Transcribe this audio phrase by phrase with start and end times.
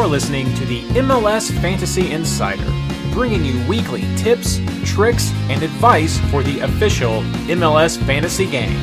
[0.00, 2.64] You're listening to the MLS Fantasy Insider,
[3.12, 7.20] bringing you weekly tips, tricks, and advice for the official
[7.50, 8.74] MLS fantasy game.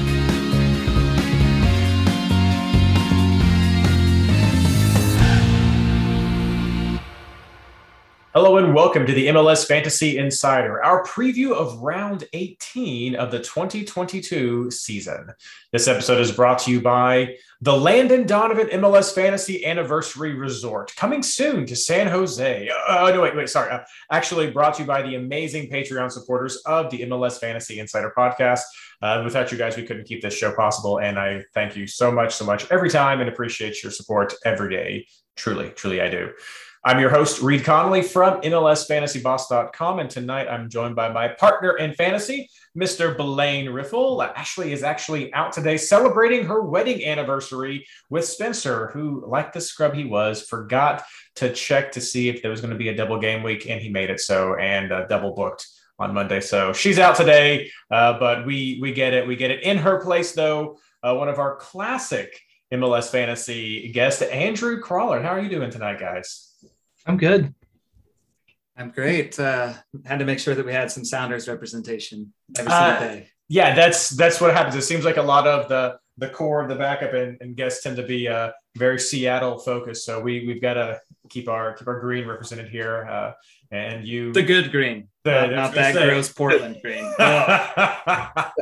[8.36, 13.39] Hello and welcome to the MLS Fantasy Insider, our preview of round 18 of the
[13.39, 15.34] 2022 season.
[15.71, 21.24] This episode is brought to you by the Landon Donovan MLS Fantasy Anniversary Resort, coming
[21.24, 22.70] soon to San Jose.
[22.88, 23.71] Oh, no, wait, wait, sorry.
[23.71, 23.79] Uh,
[24.11, 28.62] actually, brought to you by the amazing Patreon supporters of the MLS Fantasy Insider podcast.
[29.01, 31.00] Uh, without you guys, we couldn't keep this show possible.
[31.00, 34.70] And I thank you so much, so much every time and appreciate your support every
[34.70, 35.08] day.
[35.36, 36.31] Truly, truly, I do.
[36.84, 40.00] I'm your host, Reed Connolly from MLSFantasyBoss.com.
[40.00, 43.17] And tonight I'm joined by my partner in fantasy, Mr.
[43.17, 44.22] Blaine Riffle.
[44.22, 49.94] Ashley is actually out today celebrating her wedding anniversary with Spencer, who, like the scrub
[49.95, 51.03] he was, forgot
[51.36, 53.81] to check to see if there was going to be a double game week, and
[53.81, 55.66] he made it so and uh, double booked
[55.97, 56.39] on Monday.
[56.39, 59.28] So she's out today, uh, but we we get it.
[59.28, 59.64] We get it.
[59.64, 62.39] In her place, though, uh, one of our classic
[62.72, 65.22] MLS fantasy guests, Andrew Crawler.
[65.22, 66.53] How are you doing tonight, guys?
[67.06, 67.53] I'm good.
[68.78, 69.39] I'm great.
[69.39, 69.73] Uh,
[70.06, 73.30] had to make sure that we had some Sounders representation every single uh, day.
[73.50, 74.75] Yeah, that's that's what happens.
[74.75, 77.84] It seems like a lot of the the core of the backup and, and guests
[77.84, 80.06] tend to be uh, very Seattle focused.
[80.06, 83.08] So we we've got to keep our keep our green represented here.
[83.09, 83.34] Uh,
[83.72, 86.08] and you, the good green, the, not, not that say.
[86.08, 87.12] gross Portland green.
[87.17, 88.53] but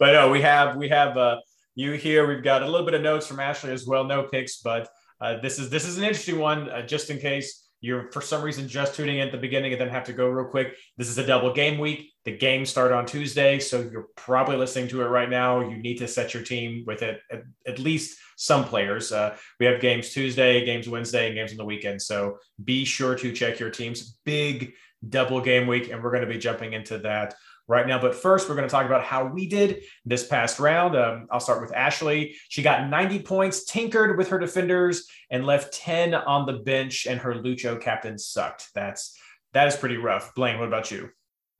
[0.00, 1.38] no, we have we have uh,
[1.74, 2.26] you here.
[2.26, 4.04] We've got a little bit of notes from Ashley as well.
[4.04, 4.88] No picks, but
[5.20, 8.42] uh, this is this is an interesting one, uh, just in case you're for some
[8.42, 10.74] reason just tuning in at the beginning and then have to go real quick.
[10.96, 12.12] This is a double game week.
[12.24, 15.60] The games start on Tuesday, so you're probably listening to it right now.
[15.60, 19.12] You need to set your team with it at, at least some players.
[19.12, 22.02] Uh, we have games Tuesday, games Wednesday, and games on the weekend.
[22.02, 24.18] So be sure to check your teams.
[24.24, 24.72] Big
[25.08, 27.34] double game week, and we're going to be jumping into that
[27.68, 28.00] right now.
[28.00, 30.96] But first, we're going to talk about how we did this past round.
[30.96, 32.36] Um, I'll start with Ashley.
[32.48, 37.20] She got 90 points, tinkered with her defenders, and left 10 on the bench, and
[37.20, 38.68] her Lucho captain sucked.
[38.74, 39.18] That's
[39.52, 40.34] that is pretty rough.
[40.34, 41.10] Blaine, what about you?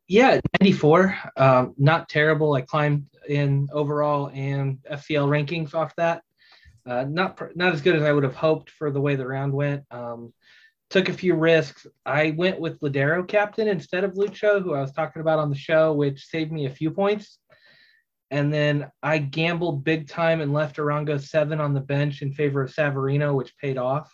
[0.08, 1.16] Yeah, 94.
[1.36, 2.54] Um, not terrible.
[2.54, 6.22] I climbed in overall and FPL rankings off that.
[6.86, 9.52] Uh, not not as good as I would have hoped for the way the round
[9.52, 9.82] went.
[9.90, 10.32] Um,
[10.90, 11.86] took a few risks.
[12.04, 15.56] I went with Lodeiro captain instead of Lucho, who I was talking about on the
[15.56, 17.38] show, which saved me a few points.
[18.30, 22.62] And then I gambled big time and left Arango seven on the bench in favor
[22.62, 24.12] of Savarino, which paid off.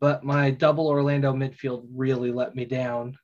[0.00, 3.16] But my double Orlando midfield really let me down.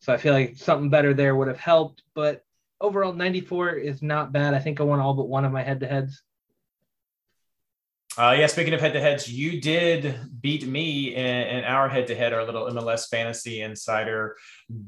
[0.00, 2.02] So I feel like something better there would have helped.
[2.14, 2.42] But
[2.80, 4.54] overall, 94 is not bad.
[4.54, 6.22] I think I won all but one of my head to heads.
[8.18, 12.08] Uh, yeah, speaking of head to heads, you did beat me in, in our head
[12.08, 14.36] to head, our little MLS fantasy insider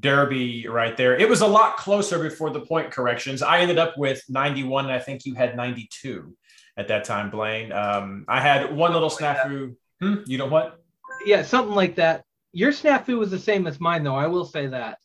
[0.01, 1.17] derby right there.
[1.17, 3.41] It was a lot closer before the point corrections.
[3.41, 6.37] I ended up with 91, and I think you had 92
[6.77, 7.71] at that time, Blaine.
[7.71, 9.77] Um, I had one little snafu.
[10.01, 10.81] Hmm, you know what?
[11.25, 12.25] Yeah, something like that.
[12.53, 14.17] Your snafu was the same as mine, though.
[14.17, 14.99] I will say that.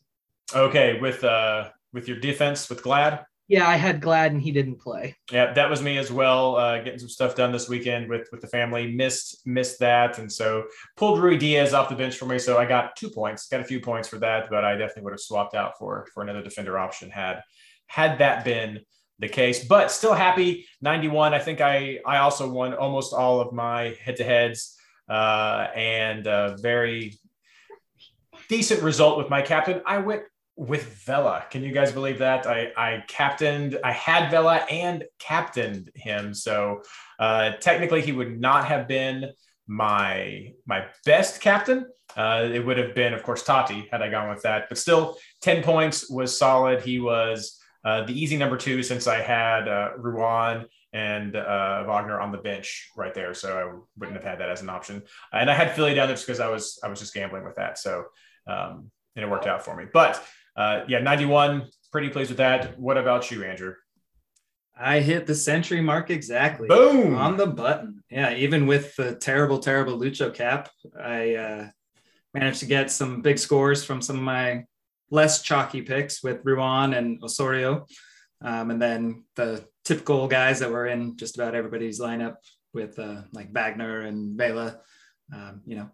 [0.52, 3.24] Okay, with uh, with your defense with Glad.
[3.48, 5.16] Yeah, I had Glad and he didn't play.
[5.30, 6.56] Yeah, that was me as well.
[6.56, 8.92] Uh, getting some stuff done this weekend with with the family.
[8.92, 10.64] Missed missed that, and so
[10.96, 12.40] pulled Ruidíaz off the bench for me.
[12.40, 13.46] So I got two points.
[13.46, 16.24] Got a few points for that, but I definitely would have swapped out for for
[16.24, 17.42] another defender option had
[17.86, 18.80] had that been
[19.20, 19.64] the case.
[19.64, 20.66] But still happy.
[20.80, 21.32] Ninety one.
[21.32, 24.76] I think I I also won almost all of my head to heads,
[25.08, 27.16] uh, and uh, very
[28.48, 29.82] decent result with my captain.
[29.86, 30.22] I went
[30.56, 31.44] with Vela.
[31.50, 32.46] Can you guys believe that?
[32.46, 36.32] I, I captained, I had Vela and captained him.
[36.32, 36.82] So
[37.18, 39.30] uh, technically, he would not have been
[39.68, 41.86] my my best captain.
[42.16, 44.68] Uh, it would have been, of course, Tati had I gone with that.
[44.68, 46.82] But still, ten points was solid.
[46.82, 52.20] He was uh, the easy number two since I had uh, Ruan and uh, Wagner
[52.20, 55.02] on the bench right there, so I wouldn't have had that as an option.
[55.32, 57.78] And I had Philly down there because I was I was just gambling with that.
[57.78, 58.04] So
[58.46, 59.84] um, and it worked out for me.
[59.92, 60.22] But
[60.56, 62.78] uh, yeah, 91, pretty pleased with that.
[62.78, 63.74] What about you, Andrew?
[64.78, 66.68] I hit the century mark exactly.
[66.68, 67.14] Boom.
[67.14, 68.02] On the button.
[68.10, 70.70] Yeah, even with the terrible, terrible Lucho cap,
[71.00, 71.68] I uh,
[72.34, 74.64] managed to get some big scores from some of my
[75.10, 77.86] less chalky picks with Ruan and Osorio.
[78.42, 82.34] Um, and then the typical guys that were in just about everybody's lineup
[82.74, 84.80] with uh, like Wagner and Vela,
[85.32, 85.90] um, you know,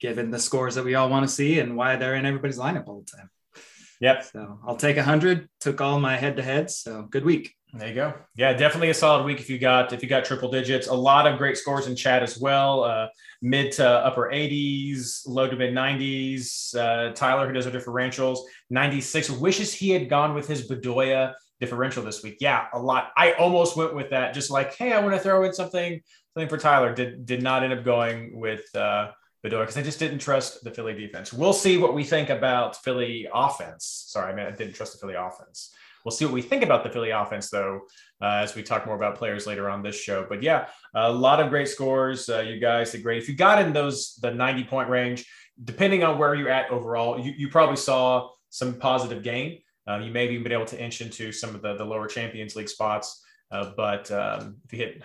[0.00, 2.86] given the scores that we all want to see and why they're in everybody's lineup
[2.86, 3.30] all the time.
[4.00, 4.24] Yep.
[4.24, 5.48] So I'll take a hundred.
[5.60, 6.78] Took all my head to heads.
[6.78, 7.54] So good week.
[7.74, 8.14] There you go.
[8.34, 10.86] Yeah, definitely a solid week if you got if you got triple digits.
[10.86, 12.84] A lot of great scores in chat as well.
[12.84, 13.08] Uh,
[13.42, 16.74] mid to upper 80s, low to mid 90s.
[16.74, 18.38] Uh, Tyler, who does our differentials,
[18.70, 19.30] 96.
[19.30, 22.38] Wishes he had gone with his Bedoya differential this week.
[22.40, 23.10] Yeah, a lot.
[23.16, 24.32] I almost went with that.
[24.32, 26.00] Just like, hey, I want to throw in something
[26.32, 26.94] something for Tyler.
[26.94, 29.10] Did did not end up going with uh,
[29.44, 31.32] Bedoya because I just didn't trust the Philly defense.
[31.32, 34.04] We'll see what we think about Philly offense.
[34.08, 35.72] Sorry, I mean I didn't trust the Philly offense.
[36.04, 37.82] We'll see what we think about the Philly offense, though,
[38.22, 40.24] uh, as we talk more about players later on this show.
[40.28, 42.28] But yeah, a lot of great scores.
[42.28, 43.22] Uh, you guys did great.
[43.22, 45.26] If you got in those the 90 point range,
[45.62, 49.60] depending on where you're at overall, you, you probably saw some positive gain.
[49.88, 52.06] Uh, you may have even been able to inch into some of the, the lower
[52.06, 53.22] Champions League spots.
[53.50, 55.02] Uh, but um, if you hit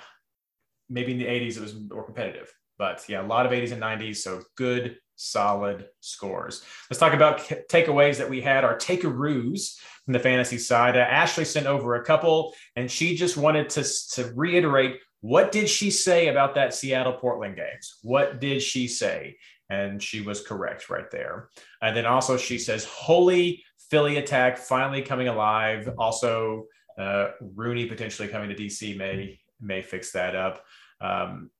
[0.90, 2.54] maybe in the 80s, it was more competitive.
[2.78, 4.18] But yeah, a lot of 80s and 90s.
[4.18, 6.64] So good, solid scores.
[6.90, 7.40] Let's talk about
[7.70, 8.64] takeaways that we had.
[8.64, 10.98] Our takearoos from the fantasy side.
[10.98, 15.70] Uh, Ashley sent over a couple, and she just wanted to, to reiterate what did
[15.70, 18.00] she say about that Seattle Portland games?
[18.02, 19.38] What did she say?
[19.70, 21.48] And she was correct right there.
[21.82, 25.90] And then also she says, Holy Philly attack finally coming alive.
[25.98, 26.66] Also,
[26.98, 30.64] uh, Rooney potentially coming to DC may may fix that up.
[31.00, 31.52] Um,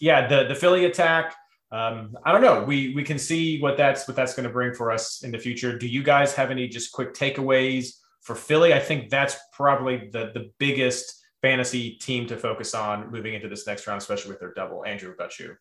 [0.00, 1.34] yeah, the the Philly attack
[1.74, 2.62] um, I don't know.
[2.62, 5.38] We we can see what that's what that's going to bring for us in the
[5.38, 5.76] future.
[5.76, 8.72] Do you guys have any just quick takeaways for Philly?
[8.72, 13.66] I think that's probably the the biggest fantasy team to focus on moving into this
[13.66, 14.84] next round, especially with their double.
[14.84, 15.56] Andrew, about you?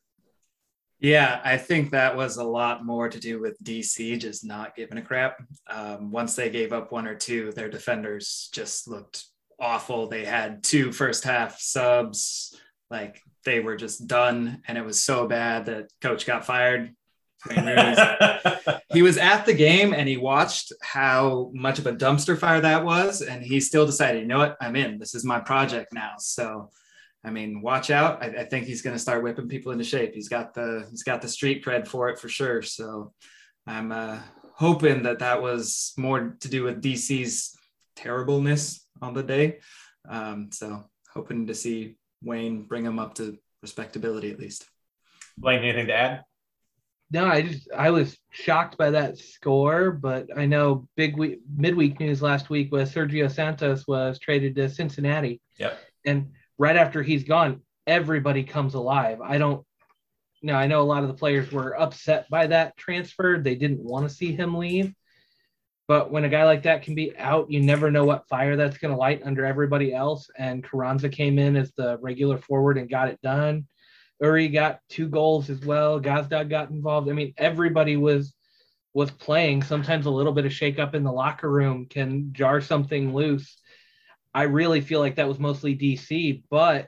[0.99, 4.99] Yeah, I think that was a lot more to do with DC just not giving
[4.99, 5.43] a crap.
[5.67, 9.25] Um, once they gave up one or two, their defenders just looked
[9.59, 10.07] awful.
[10.07, 12.55] They had two first half subs.
[12.91, 16.95] Like they were just done, and it was so bad that coach got fired.
[18.93, 22.85] he was at the game and he watched how much of a dumpster fire that
[22.85, 24.97] was, and he still decided, you know what, I'm in.
[24.97, 26.13] This is my project now.
[26.19, 26.69] So,
[27.23, 28.23] I mean, watch out.
[28.23, 30.13] I, I think he's going to start whipping people into shape.
[30.13, 32.61] He's got the he's got the street cred for it for sure.
[32.61, 33.13] So,
[33.67, 34.19] I'm uh,
[34.55, 37.57] hoping that that was more to do with DC's
[37.95, 39.59] terribleness on the day.
[40.07, 44.65] Um, so, hoping to see Wayne bring him up to respectability at least.
[45.37, 46.23] Blaine, anything to add?
[47.11, 51.99] No, I just I was shocked by that score, but I know big week midweek
[51.99, 55.39] news last week was Sergio Santos was traded to Cincinnati.
[55.59, 55.79] Yep.
[56.05, 59.21] And right after he's gone, everybody comes alive.
[59.21, 59.65] I don't
[60.41, 63.39] you know, I know a lot of the players were upset by that transfer.
[63.39, 64.93] They didn't want to see him leave.
[65.87, 68.77] But when a guy like that can be out, you never know what fire that's
[68.77, 70.29] going to light under everybody else.
[70.37, 73.67] And Carranza came in as the regular forward and got it done.
[74.21, 75.99] Uhre got two goals as well.
[75.99, 77.09] Gazdag got involved.
[77.09, 78.33] I mean, everybody was
[78.93, 79.63] was playing.
[79.63, 83.57] Sometimes a little bit of shakeup in the locker room can jar something loose.
[84.33, 86.43] I really feel like that was mostly DC.
[86.49, 86.87] But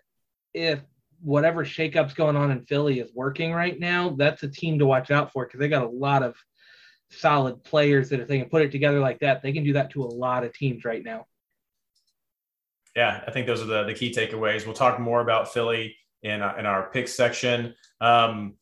[0.54, 0.82] if
[1.22, 5.12] whatever shakeup's going on in Philly is working right now, that's a team to watch
[5.12, 6.36] out for because they got a lot of
[7.10, 9.92] solid players that if they can put it together like that, they can do that
[9.92, 11.26] to a lot of teams right now.
[12.96, 14.66] Yeah, I think those are the, the key takeaways.
[14.66, 17.76] We'll talk more about Philly in, uh, in our pick section.
[18.00, 18.56] Um,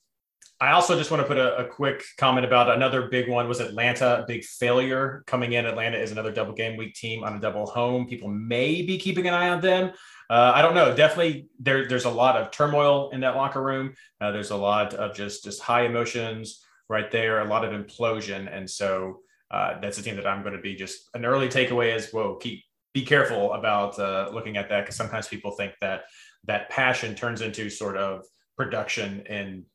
[0.60, 3.60] I also just want to put a, a, quick comment about another big one was
[3.60, 5.66] Atlanta, big failure coming in.
[5.66, 8.08] Atlanta is another double game week team on a double home.
[8.08, 9.92] People may be keeping an eye on them.
[10.30, 10.96] Uh, I don't know.
[10.96, 13.94] Definitely, there, there's a lot of turmoil in that locker room.
[14.22, 18.54] Uh, there's a lot of just just high emotions right there, a lot of implosion.
[18.56, 19.20] And so
[19.52, 22.36] uh, that's a team that I'm going to be just an early takeaway is whoa,
[22.36, 22.64] keep
[22.94, 26.04] be careful about uh, looking at that because sometimes people think that
[26.46, 28.24] that passion turns into sort of
[28.56, 29.66] production in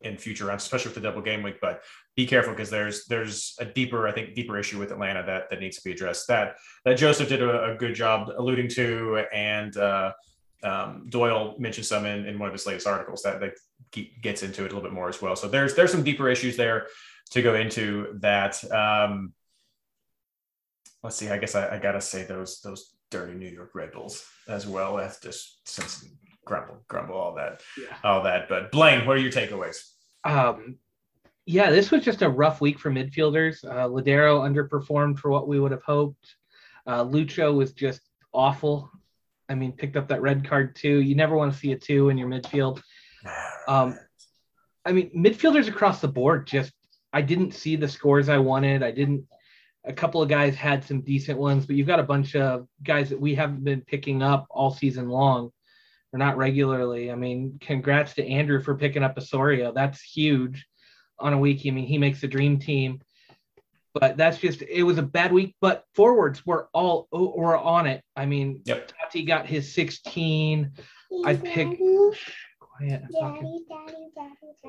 [0.00, 1.56] in future rounds, especially with the double game week.
[1.60, 1.82] But
[2.16, 5.60] be careful because there's there's a deeper, I think, deeper issue with Atlanta that that
[5.60, 6.28] needs to be addressed.
[6.28, 10.12] That that Joseph did a, a good job alluding to, and uh,
[10.62, 13.54] um, Doyle mentioned some in, in one of his latest articles that that
[13.90, 15.36] gets into it a little bit more as well.
[15.36, 16.86] So there's there's some deeper issues there
[17.30, 18.62] to go into that.
[18.72, 19.32] Um,
[21.02, 21.28] let's see.
[21.28, 24.96] I guess I, I, gotta say those those dirty New York Red Bulls as well.
[24.96, 26.08] That's just since
[26.44, 27.96] grumble grumble all that yeah.
[28.04, 28.48] all that.
[28.48, 29.90] But Blaine, what are your takeaways?
[30.24, 30.76] Um,
[31.46, 33.64] yeah, this was just a rough week for midfielders.
[33.64, 36.36] Uh, Lodeiro underperformed for what we would have hoped.
[36.86, 38.02] Uh, Lucho was just
[38.32, 38.90] awful.
[39.48, 41.00] I mean, picked up that red card too.
[41.00, 42.82] You never want to see a two in your midfield.
[43.66, 43.98] Um,
[44.84, 46.72] I mean, midfielders across the board just
[47.12, 48.82] I didn't see the scores I wanted.
[48.82, 49.24] I didn't.
[49.84, 53.08] A couple of guys had some decent ones, but you've got a bunch of guys
[53.10, 55.50] that we haven't been picking up all season long,
[56.12, 57.10] or not regularly.
[57.10, 59.72] I mean, congrats to Andrew for picking up Osorio.
[59.72, 60.66] That's huge
[61.18, 61.62] on a week.
[61.66, 63.00] I mean, he makes the dream team.
[63.94, 65.56] but that's just it was a bad week.
[65.60, 68.02] But forwards were all were on it.
[68.14, 68.92] I mean, Yep.
[69.00, 70.70] Tati got his 16.
[71.24, 71.80] I picked
[72.78, 73.02] quiet.
[73.04, 73.64] I'm talking.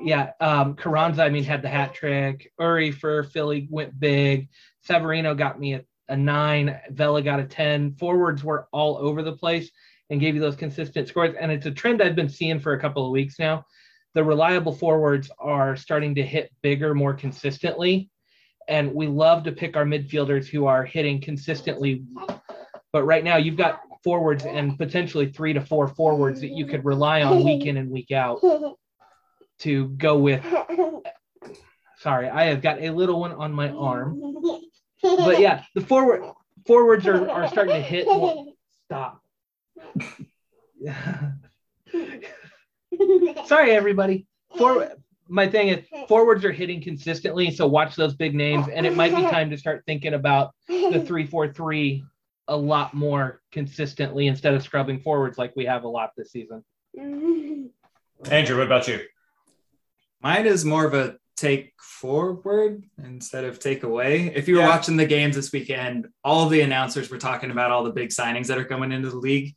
[0.04, 2.52] Yeah, um, Carranza, I mean, had the hat trick.
[2.60, 4.50] Uhre for Philly went big.
[4.88, 6.80] Savarino got me a, a nine.
[6.92, 7.96] Vela got a 10.
[7.96, 9.70] Forwards were all over the place
[10.10, 11.36] and gave you those consistent scores.
[11.40, 13.66] And it's a trend I've been seeing for a couple of weeks now.
[14.16, 18.10] The reliable forwards are starting to hit bigger more consistently.
[18.68, 22.04] And we love to pick our midfielders who are hitting consistently.
[22.92, 26.86] But right now, you've got forwards and potentially three to four forwards that you could
[26.86, 28.40] rely on week in and week out
[29.60, 30.44] to go with.
[31.98, 34.22] Sorry, I have got a little one on my arm.
[35.02, 36.24] But yeah, the forward
[36.66, 38.08] forwards are, are starting to hit.
[38.86, 39.22] Stop.
[43.46, 44.26] Sorry, everybody.
[44.58, 44.92] For
[45.28, 49.16] my thing is forwards are hitting consistently, so watch those big names, and it might
[49.16, 52.04] be time to start thinking about the three four three
[52.50, 56.64] a lot more consistently instead of scrubbing forwards like we have a lot this season.
[58.30, 59.00] Andrew, what about you?
[60.22, 64.34] Mine is more of a take forward instead of take away.
[64.36, 64.68] If you were Yeah.
[64.68, 68.48] watching the games this weekend, all the announcers were talking about all the big signings
[68.48, 69.56] that are coming into the league,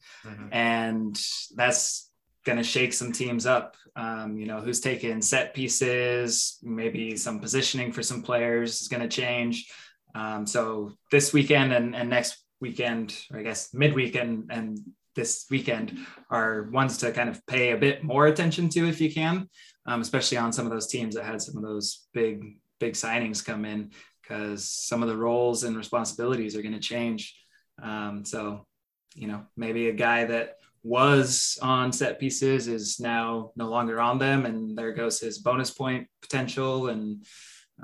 [0.52, 1.18] and
[1.56, 2.08] that's
[2.44, 3.76] going to shake some teams up.
[3.96, 9.02] Um, you know, who's taking set pieces, maybe some positioning for some players is going
[9.02, 9.68] to change.
[10.14, 14.78] Um, so this weekend and, and next weekend, or I guess midweek and, and
[15.14, 15.98] this weekend
[16.30, 19.48] are ones to kind of pay a bit more attention to if you can,
[19.84, 23.44] um, especially on some of those teams that had some of those big, big signings
[23.44, 23.90] come in
[24.22, 27.34] because some of the roles and responsibilities are going to change.
[27.82, 28.66] Um, so,
[29.14, 34.18] you know, maybe a guy that was on set pieces is now no longer on
[34.18, 36.88] them, and there goes his bonus point potential.
[36.88, 37.24] And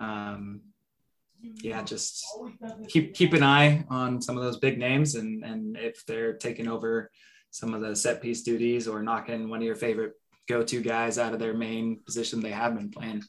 [0.00, 0.62] um,
[1.62, 2.24] yeah, just
[2.88, 6.68] keep keep an eye on some of those big names, and and if they're taking
[6.68, 7.10] over
[7.50, 10.12] some of the set piece duties or knocking one of your favorite
[10.48, 13.22] go-to guys out of their main position they have been playing.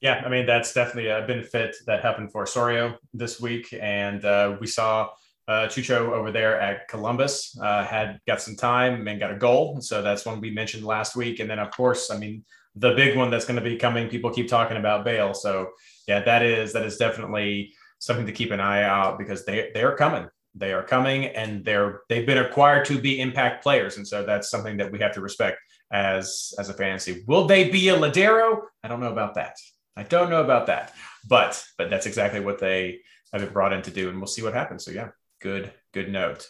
[0.00, 4.56] Yeah, I mean that's definitely a benefit that happened for Osorio this week, and uh,
[4.60, 5.10] we saw
[5.48, 9.80] uh, Chucho over there at Columbus uh, had got some time and got a goal,
[9.80, 11.40] so that's one we mentioned last week.
[11.40, 12.44] And then of course, I mean
[12.76, 14.08] the big one that's going to be coming.
[14.08, 15.70] People keep talking about Bale, so
[16.08, 19.82] yeah, that is that is definitely something to keep an eye out because they they
[19.82, 20.26] are coming.
[20.54, 24.50] They are coming, and they're they've been acquired to be impact players, and so that's
[24.50, 25.58] something that we have to respect
[25.92, 27.22] as as a fantasy.
[27.26, 28.62] Will they be a Lodeiro?
[28.82, 29.56] I don't know about that.
[29.96, 30.94] I don't know about that,
[31.28, 33.00] but but that's exactly what they
[33.32, 34.84] have been brought in to do, and we'll see what happens.
[34.84, 35.10] So yeah,
[35.40, 36.48] good good note.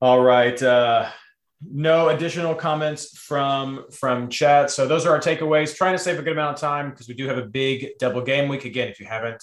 [0.00, 1.08] All right, uh,
[1.70, 4.70] no additional comments from from chat.
[4.70, 5.74] So those are our takeaways.
[5.74, 8.22] Trying to save a good amount of time because we do have a big double
[8.22, 8.88] game week again.
[8.88, 9.42] If you haven't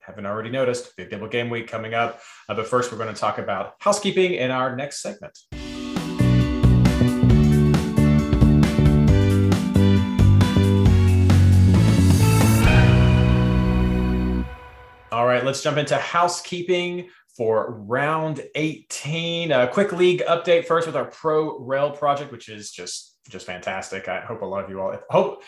[0.00, 2.20] haven't already noticed, big double game week coming up.
[2.48, 5.38] Uh, but first, we're going to talk about housekeeping in our next segment.
[15.12, 19.52] All right, let's jump into housekeeping for round 18.
[19.52, 24.08] A quick league update first with our Pro Rel project, which is just just fantastic.
[24.08, 25.42] I hope a lot of you all hope.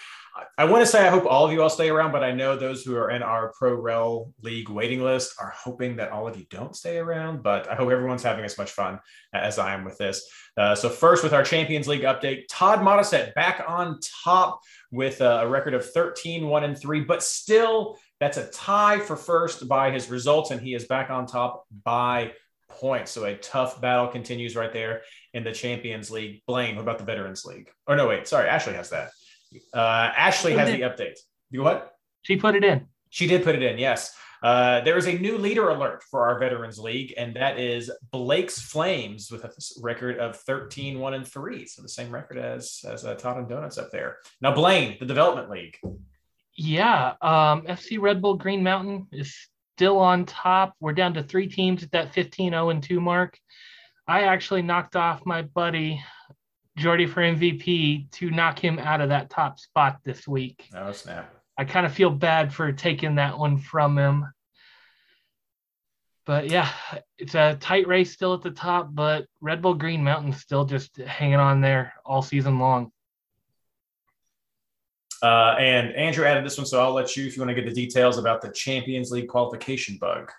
[0.59, 2.57] I want to say I hope all of you all stay around, but I know
[2.57, 6.37] those who are in our Pro Rel League waiting list are hoping that all of
[6.37, 7.45] you don't stay around.
[7.45, 8.99] But I hope everyone's having as much fun
[9.33, 10.29] as I am with this.
[10.57, 14.61] Uh, so first, with our Champions League update, Todd Modisette back on top
[14.91, 19.69] with a record of 13, 1 and 3, but still that's a tie for first
[19.69, 22.33] by his results, and he is back on top by
[22.71, 23.11] points.
[23.11, 25.03] So a tough battle continues right there
[25.35, 26.41] in the Champions League.
[26.47, 27.69] Blaine, what about the Veterans League?
[27.87, 29.11] Or no, wait, sorry, Ashley has that.
[29.75, 31.19] Uh, Ashley has the update.
[31.51, 31.93] You what?
[32.23, 32.87] She put it in.
[33.11, 34.15] She did put it in, yes.
[34.43, 38.59] Uh, there is a new leader alert for our Veterans League, and that is Blake's
[38.59, 39.53] Flames with a
[39.83, 41.67] record of 13, 1, and 3.
[41.67, 44.17] So the same record as, as uh, Todd and Donuts up there.
[44.41, 45.79] Now, Blaine, the Development League.
[46.57, 49.35] Yeah, um, FC Red Bull Green Mountain is
[49.77, 50.75] still on top.
[50.81, 53.39] We're down to three teams at that 15 0 and 2 mark.
[54.07, 56.03] I actually knocked off my buddy
[56.77, 60.69] Jordy for MVP to knock him out of that top spot this week.
[60.75, 61.35] Oh, snap.
[61.57, 64.27] I kind of feel bad for taking that one from him.
[66.27, 66.71] But yeah,
[67.19, 70.97] it's a tight race still at the top, but Red Bull Green Mountain still just
[70.97, 72.91] hanging on there all season long.
[75.25, 77.67] Uh, and Andrew added this one, so I'll let you if you want to get
[77.67, 80.31] the details about the Champions League qualification bug.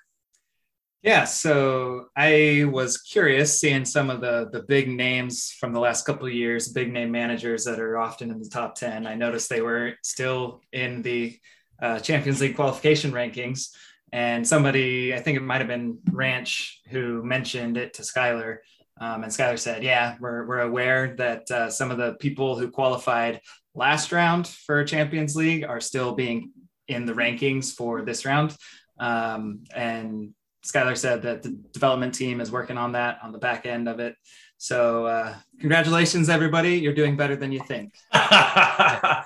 [1.02, 6.06] Yeah, so I was curious seeing some of the the big names from the last
[6.06, 9.08] couple of years, big name managers that are often in the top 10.
[9.08, 11.36] I noticed they were still in the
[11.82, 13.70] uh, Champions League qualification rankings.
[14.12, 18.58] And somebody, I think it might have been Ranch, who mentioned it to Skylar.
[19.02, 22.70] Um, and Skylar said, Yeah, we're, we're aware that uh, some of the people who
[22.70, 23.42] qualified
[23.76, 26.52] last round for Champions League are still being
[26.88, 28.56] in the rankings for this round.
[29.00, 30.34] Um, and
[30.66, 34.00] Skylar said that the development team is working on that on the back end of
[34.00, 34.16] it.
[34.58, 36.78] So, uh, congratulations, everybody.
[36.78, 37.94] You're doing better than you think.
[38.14, 39.26] that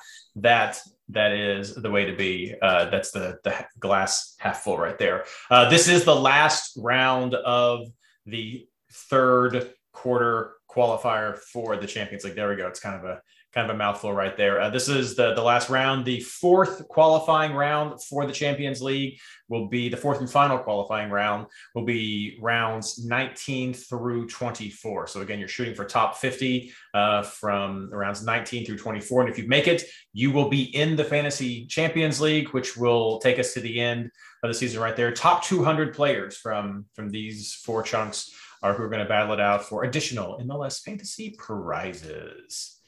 [1.10, 2.56] that is the way to be.
[2.62, 5.26] Uh, that's the the glass half full right there.
[5.50, 7.88] Uh, this is the last round of
[8.26, 12.36] the third quarter qualifier for the Champions League.
[12.36, 12.68] There we go.
[12.68, 13.22] It's kind of a
[13.54, 14.62] kind of a mouthful right there.
[14.62, 16.06] Uh, this is the, the last round.
[16.06, 21.10] The fourth qualifying round for the Champions League will be the fourth and final qualifying
[21.10, 25.08] round will be rounds 19 through 24.
[25.08, 29.22] So again, you're shooting for top 50 uh, from rounds 19 through 24.
[29.22, 33.18] And if you make it, you will be in the Fantasy Champions League, which will
[33.20, 34.12] take us to the end
[34.44, 35.12] of the season right there.
[35.12, 39.40] Top 200 players from, from these four chunks are who are going to battle it
[39.40, 42.79] out for additional MLS fantasy prizes.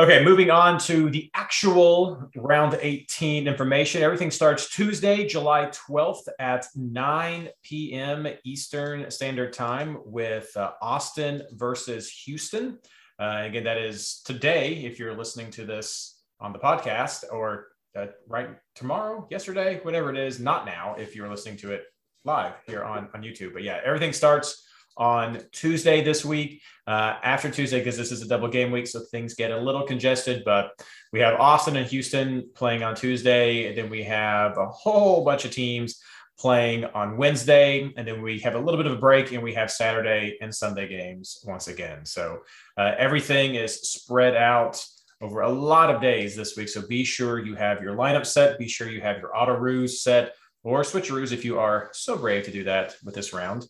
[0.00, 4.02] Okay, moving on to the actual round 18 information.
[4.02, 8.26] Everything starts Tuesday, July 12th at 9 p.m.
[8.42, 12.78] Eastern Standard Time with uh, Austin versus Houston.
[13.18, 18.06] Uh, again, that is today, if you're listening to this on the podcast, or uh,
[18.26, 21.82] right tomorrow, yesterday, whatever it is, not now, if you're listening to it
[22.24, 23.52] live here on, on YouTube.
[23.52, 24.64] But yeah, everything starts
[24.96, 26.62] on Tuesday this week.
[26.86, 29.84] Uh, after Tuesday, because this is a double game week, so things get a little
[29.84, 30.42] congested.
[30.44, 30.72] But
[31.12, 35.44] we have Austin and Houston playing on Tuesday, and then we have a whole bunch
[35.44, 36.00] of teams
[36.38, 39.54] playing on Wednesday, and then we have a little bit of a break, and we
[39.54, 42.04] have Saturday and Sunday games once again.
[42.04, 42.40] So
[42.76, 44.84] uh, everything is spread out
[45.20, 46.68] over a lot of days this week.
[46.68, 48.58] So be sure you have your lineup set.
[48.58, 52.44] Be sure you have your auto ruse set or switcheroos if you are so brave
[52.44, 53.66] to do that with this round.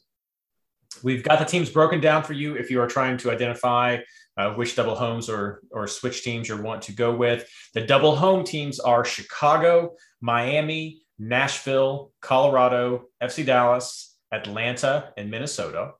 [1.02, 3.98] We've got the teams broken down for you if you are trying to identify
[4.36, 7.48] uh, which double homes or, or switch teams you want to go with.
[7.74, 15.92] The double home teams are Chicago, Miami, Nashville, Colorado, FC Dallas, Atlanta, and Minnesota.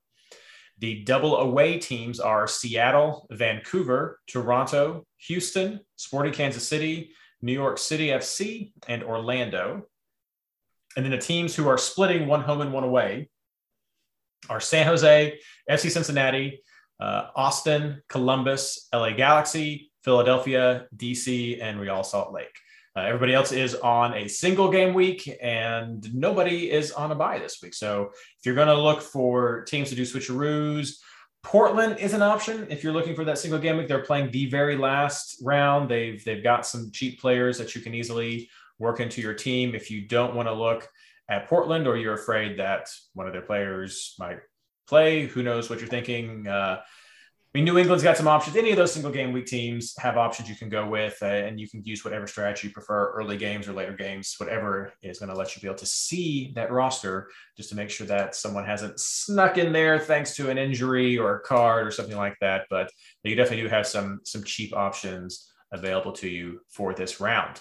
[0.78, 7.10] The double away teams are Seattle, Vancouver, Toronto, Houston, Sporting Kansas City,
[7.42, 9.86] New York City FC, and Orlando.
[10.96, 13.28] And then the teams who are splitting one home and one away
[14.48, 15.38] are San Jose,
[15.70, 16.62] FC Cincinnati,
[16.98, 22.56] uh, Austin, Columbus, LA Galaxy, Philadelphia, DC, and Real Salt Lake.
[22.96, 27.38] Uh, everybody else is on a single game week, and nobody is on a buy
[27.38, 27.74] this week.
[27.74, 30.96] So if you're going to look for teams to do switcheroos,
[31.42, 32.66] Portland is an option.
[32.68, 35.88] If you're looking for that single game week, they're playing the very last round.
[35.88, 39.74] They've they've got some cheap players that you can easily work into your team.
[39.74, 40.88] If you don't want to look
[41.30, 44.40] at Portland, or you're afraid that one of their players might
[44.88, 45.26] play.
[45.26, 46.46] Who knows what you're thinking?
[46.46, 46.80] Uh,
[47.52, 48.56] I mean, New England's got some options.
[48.56, 51.58] Any of those single game week teams have options you can go with, uh, and
[51.58, 55.30] you can use whatever strategy you prefer, early games or later games, whatever is going
[55.30, 58.64] to let you be able to see that roster just to make sure that someone
[58.64, 62.66] hasn't snuck in there thanks to an injury or a card or something like that.
[62.70, 62.90] But
[63.24, 67.60] you definitely do have some some cheap options available to you for this round.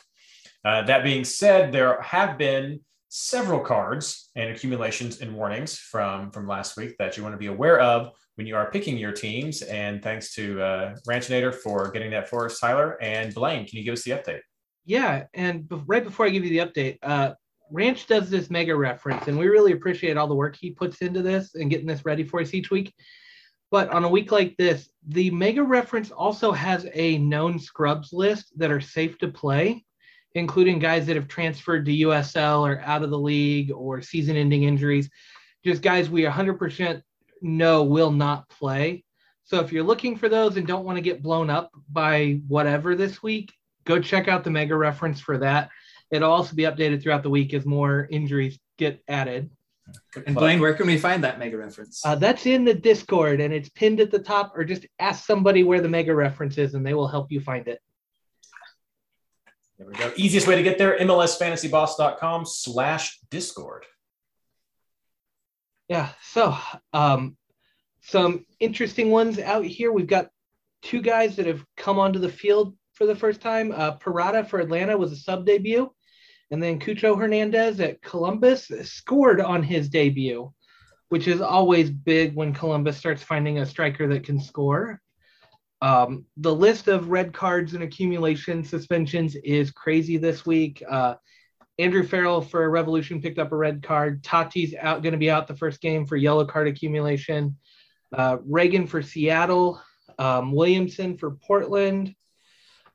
[0.63, 6.48] Uh, that being said, there have been several cards and accumulations and warnings from from
[6.48, 9.63] last week that you want to be aware of when you are picking your teams.
[9.63, 13.02] And thanks to uh, Ranchinator for getting that for us, Tyler.
[13.02, 14.41] And Blaine, can you give us the update?
[14.86, 17.34] Yeah, and b- right before I give you the update, uh,
[17.72, 21.22] Ranch does this mega reference, and we really appreciate all the work he puts into
[21.22, 22.93] this and getting this ready for us each week.
[23.72, 28.58] But on a week like this, the mega reference also has a known scrubs list
[28.58, 29.86] that are safe to play
[30.36, 34.63] including guys that have transferred to USL or out of the league or season ending
[34.63, 35.10] injuries,
[35.65, 37.02] just guys we 100%
[37.42, 39.04] know will not play.
[39.44, 42.96] So if you're looking for those and don't want to get blown up by whatever
[42.96, 43.52] this week,
[43.86, 45.70] go check out the mega reference for that.
[46.12, 49.50] It'll also be updated throughout the week as more injuries get added.
[50.28, 52.06] And Blaine, where can we find that mega reference?
[52.06, 55.63] Uh, that's in the Discord and it's pinned at the top, or just ask somebody
[55.63, 57.82] where the mega reference is and they will help you find it.
[59.80, 60.12] There we go.
[60.18, 63.86] Easiest way to get there, mlsfantasyboss.com slash discord.
[65.88, 66.56] Yeah, so
[66.92, 67.38] um,
[68.02, 69.94] some interesting ones out here.
[69.94, 70.32] We've got
[70.82, 73.72] two guys that have come onto the field for the first time.
[73.72, 75.89] Uh, Purata for Atlanta was a sub debut,
[76.52, 80.52] and then Cucho Hernandez at Columbus scored on his debut,
[81.08, 85.02] which is always big when Columbus starts finding a striker that can score.
[85.82, 90.84] Um, the list of red cards and accumulation suspensions is crazy this week.
[90.88, 91.15] Uh,
[91.78, 94.22] Andrew Farrell for Revolution picked up a red card.
[94.22, 97.56] Tati's out, going to be out the first game for yellow card accumulation.
[98.13, 99.82] Uh, Ragen for Seattle.
[100.18, 102.13] Um, Williamson for Portland.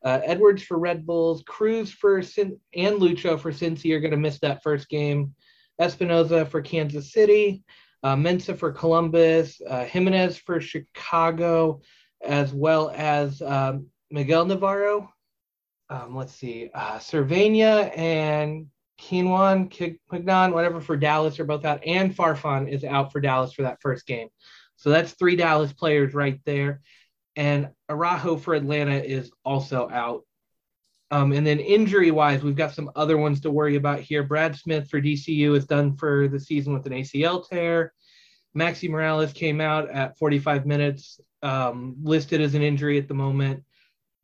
[0.05, 1.42] Uh, Edwards for Red Bulls.
[1.47, 5.35] Cruz for Sin- and Lucho for Cincy are going to miss that first game.
[5.81, 7.64] Espinoza for Kansas City.
[8.03, 9.62] Uh, Mensah for Columbus.
[9.66, 11.81] Uh, Jimenez for Chicago,
[12.24, 15.10] as well as um, Miguel Navarro.
[15.90, 16.98] Um, let's see, uh,
[17.96, 18.66] and
[19.00, 23.62] Quinwan, Quignon, whatever for Dallas are both out, and Farfan is out for Dallas for
[23.62, 24.28] that first game.
[24.76, 26.80] So that's three Dallas players right there.
[27.37, 30.22] And Araujo for Atlanta is also out.
[31.10, 34.22] Um, and then injury wise, we've got some other ones to worry about here.
[34.22, 37.92] Brad Smith for DCU is done for the season with an ACL tear.
[38.56, 43.62] Maxi Morales came out at 45 minutes, um, listed as an injury at the moment.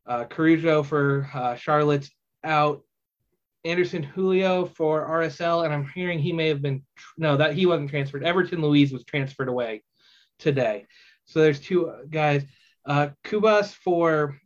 [0.05, 2.09] Uh, for uh, Charlotte's
[2.43, 2.81] out.
[3.63, 6.83] Anderson Julio for RSL, and I'm hearing he may have been
[7.15, 8.23] no that he wasn't transferred.
[8.23, 9.83] Everton Luiz was transferred away
[10.39, 10.87] today,
[11.25, 12.43] so there's two guys.
[12.87, 14.39] Uh, Cubas for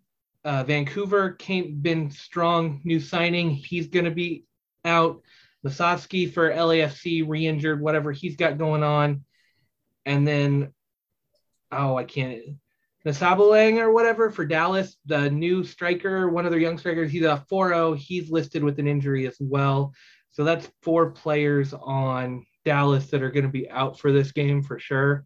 [0.44, 3.52] uh, Vancouver came been strong new signing.
[3.52, 4.44] He's going to be
[4.84, 5.22] out.
[5.66, 9.24] Masovsky for LAFC re-injured, whatever he's got going on,
[10.06, 10.74] and then
[11.72, 12.42] oh I can't
[13.06, 17.46] Nasabalang or whatever for Dallas, the new striker, one of their young strikers, he's a
[17.52, 17.98] 4-0.
[17.98, 19.94] He's listed with an injury as well.
[20.32, 24.64] So that's four players on Dallas that are going to be out for this game
[24.64, 25.26] for sure.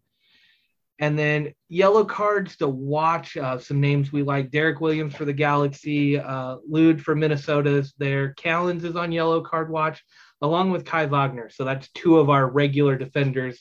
[0.98, 3.34] And then yellow cards to watch.
[3.38, 7.94] Uh, some names we like: Derek Williams for the Galaxy, uh, Lude for Minnesota is
[7.96, 8.34] there.
[8.34, 10.04] Callens is on yellow card watch,
[10.42, 11.48] along with Kai Wagner.
[11.48, 13.58] So that's two of our regular defenders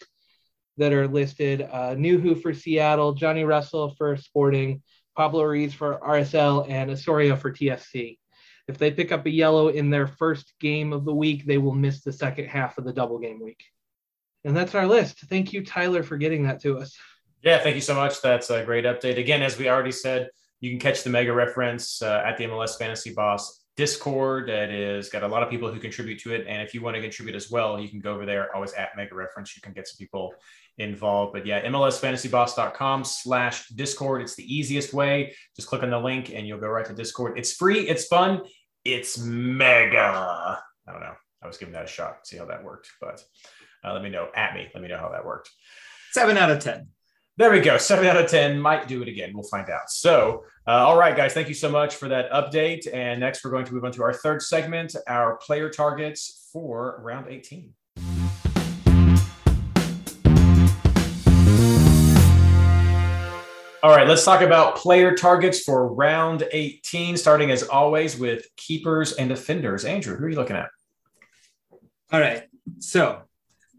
[0.80, 1.62] that are listed.
[1.62, 4.82] Uh, Nouhou for Seattle, Johnny Russell for Sporting,
[5.16, 8.18] Pablo Ruiz for RSL, and Osorio for TFC.
[8.68, 11.76] If they pick up a yellow in their first game of the week, they will
[11.76, 13.64] miss the second half of the double game week.
[14.44, 15.20] And that's our list.
[15.22, 16.96] Thank you, Tyler, for getting that to us.
[17.42, 18.22] Yeah, thank you so much.
[18.22, 19.18] That's a great update.
[19.18, 20.30] Again, as we already said,
[20.62, 25.08] you can catch the mega reference uh, at the MLS Fantasy Boss Discord that is
[25.08, 26.46] got a lot of people who contribute to it.
[26.50, 28.90] And if you want to contribute as well, you can go over there, always at
[28.98, 29.56] Mega Reference.
[29.56, 30.34] You can get some people
[30.80, 31.32] involved.
[31.32, 34.22] But yeah, MLSFantasyBoss.com slash Discord.
[34.22, 35.34] It's the easiest way.
[35.56, 37.40] Just click on the link and you'll go right to Discord.
[37.40, 38.42] It's free, it's fun,
[38.84, 40.60] it's mega.
[40.86, 41.16] I don't know.
[41.42, 42.92] I was giving that a shot, see how that worked.
[43.00, 43.24] But
[43.86, 44.68] uh, let me know at me.
[44.74, 45.50] Let me know how that worked.
[46.12, 46.90] Seven out of 10.
[47.40, 47.78] There we go.
[47.78, 49.32] Seven out of 10 might do it again.
[49.34, 49.90] We'll find out.
[49.90, 52.94] So, uh, all right, guys, thank you so much for that update.
[52.94, 57.00] And next, we're going to move on to our third segment, our player targets for
[57.02, 57.74] round 18.
[63.84, 69.14] All right, let's talk about player targets for round 18, starting as always with keepers
[69.14, 69.86] and defenders.
[69.86, 70.68] Andrew, who are you looking at?
[72.12, 72.44] All right,
[72.80, 73.22] so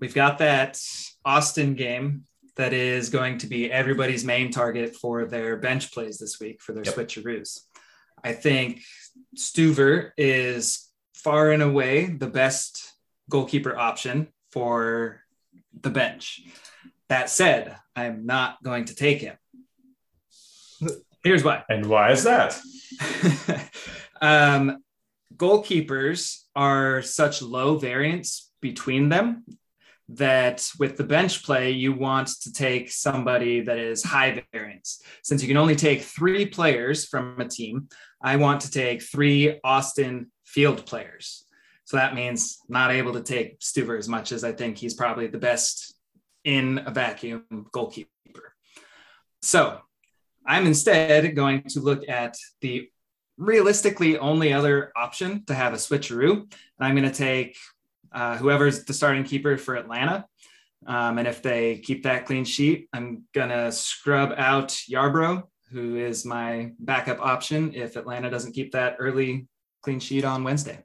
[0.01, 0.81] we've got that
[1.27, 2.25] Austin game
[2.61, 6.75] that is going to be everybody's main target for their bench plays this week for
[6.75, 6.95] their yep.
[6.95, 7.61] switcheroos.
[8.23, 8.83] I think
[9.35, 12.93] Stuver is far and away the best
[13.31, 15.23] goalkeeper option for
[15.81, 16.43] the bench.
[17.09, 19.37] That said, I'm not going to take him.
[21.25, 21.65] Here's why.
[21.71, 22.61] And why is that?
[24.21, 24.83] um,
[25.35, 29.45] goalkeepers are such low variance between them
[30.15, 35.03] that with the bench play, you want to take somebody that is high variance.
[35.23, 37.89] Since you can only take three players from a team,
[38.23, 41.45] I want to take three Austin field players.
[41.85, 45.27] So that means not able to take Stuver as much as I think he's probably
[45.27, 45.95] the best
[46.45, 48.55] in a vacuum goalkeeper.
[49.43, 49.81] So
[50.47, 52.89] I'm instead going to look at the
[53.39, 56.33] realistically only other option to have a switcheroo.
[56.33, 57.57] And I'm going to take
[58.13, 60.27] uh, whoever's the starting keeper for Atlanta.
[60.87, 65.43] Um, and if they keep that clean sheet, I'm going to scrub out Yarbrough,
[65.73, 69.47] who is my backup option if Atlanta doesn't keep that early
[69.83, 70.83] clean sheet on Wednesday.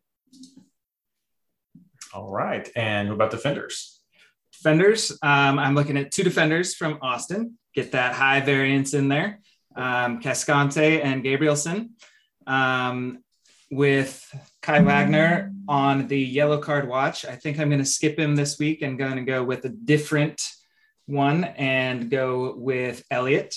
[2.14, 2.70] All right.
[2.76, 4.02] And what about defenders?
[4.54, 9.40] Defenders, um, I'm looking at two defenders from Austin get that high variance in there.
[9.76, 11.92] Um, Cascante and Gabrielsen.
[12.48, 13.20] Um,
[13.72, 14.24] with
[14.66, 17.24] Kai Wagner on the yellow card watch.
[17.24, 19.70] I think I'm going to skip him this week and going to go with a
[19.70, 20.42] different
[21.06, 23.56] one and go with Elliott.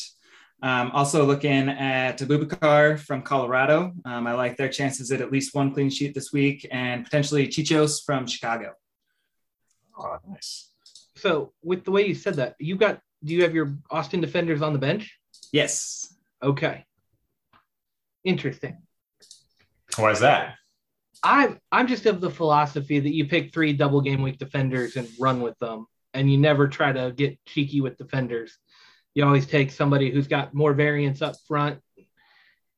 [0.62, 3.94] Um, also looking at Abubakar from Colorado.
[4.05, 7.49] Um, I like their chances at at least one clean sheet this week and potentially
[7.49, 8.75] Czichos from Chicago.
[9.99, 10.73] Oh, nice.
[11.16, 14.61] So with the way you said that, you got do you have your Austin defenders
[14.61, 15.18] on the bench?
[15.53, 16.14] Yes.
[16.42, 16.85] Okay.
[18.25, 18.83] interesting.
[19.97, 20.57] Why is that?
[21.22, 25.09] I'm I'm just of the philosophy that you pick three double game week defenders and
[25.18, 28.57] run with them, and you never try to get cheeky with defenders.
[29.14, 31.81] You always take somebody who's got more variance up front,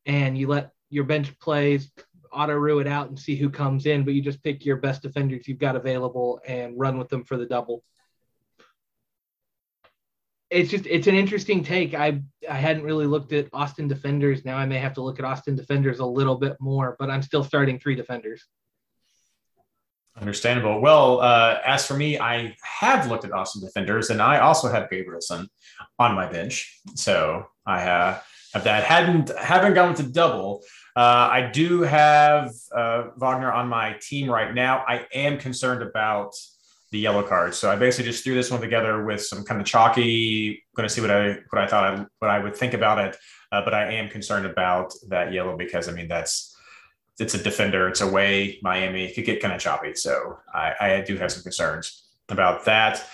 [0.06, 1.90] and you let your bench plays
[2.32, 4.04] auto rue it out and see who comes in.
[4.04, 7.36] But you just pick your best defenders you've got available and run with them for
[7.36, 7.82] the double.
[10.50, 11.94] It's just it's an interesting take.
[11.94, 14.44] I I hadn't really looked at Austin defenders.
[14.44, 17.22] Now I may have to look at Austin defenders a little bit more, but I'm
[17.22, 18.44] still starting three defenders.
[20.20, 20.80] Understandable.
[20.80, 24.90] Well, uh, as for me, I have looked at Austin defenders, and I also have
[24.90, 25.48] Gabrielsen
[25.98, 26.80] on my bench.
[26.94, 28.18] So I uh,
[28.52, 28.84] have that.
[28.84, 30.62] Hadn't haven't gone with double.
[30.96, 34.84] Uh, I do have uh, Wagner on my team right now.
[34.86, 36.34] I am concerned about
[36.90, 37.54] the yellow card.
[37.54, 40.64] So I basically just threw this one together with some kind of chalky.
[40.74, 43.16] Going to see what I what I thought I, what I would think about it,
[43.52, 46.56] uh, but I am concerned about that yellow because I mean that's
[47.18, 47.88] it's a defender.
[47.88, 48.58] It's away.
[48.62, 49.94] Miami it could get kind of choppy.
[49.94, 53.04] So I, I do have some concerns about that.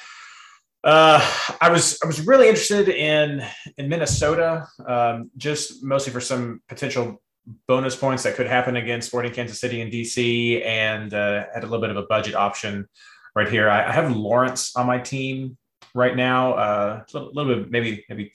[0.82, 1.20] Uh,
[1.60, 3.44] I was I was really interested in
[3.76, 7.20] in Minnesota, um, just mostly for some potential
[7.68, 11.66] bonus points that could happen against Sporting Kansas City and DC, and uh, had a
[11.66, 12.88] little bit of a budget option
[13.36, 13.68] right here.
[13.68, 15.58] I, I have Lawrence on my team
[15.94, 16.54] right now.
[16.54, 18.32] Uh, a little, little bit, maybe, maybe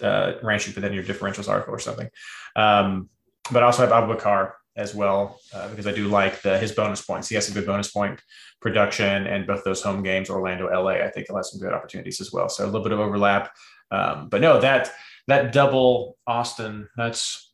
[0.00, 2.08] uh, put that your differentials article or something.
[2.54, 3.08] Um,
[3.50, 7.04] but I also have Abubakar as well uh, because I do like the his bonus
[7.04, 7.28] points.
[7.28, 8.20] He has some good bonus point
[8.60, 12.20] production, and both those home games, Orlando, LA, I think he'll have some good opportunities
[12.20, 12.48] as well.
[12.48, 13.52] So a little bit of overlap,
[13.90, 14.92] um, but no, that
[15.28, 17.52] that double Austin, that's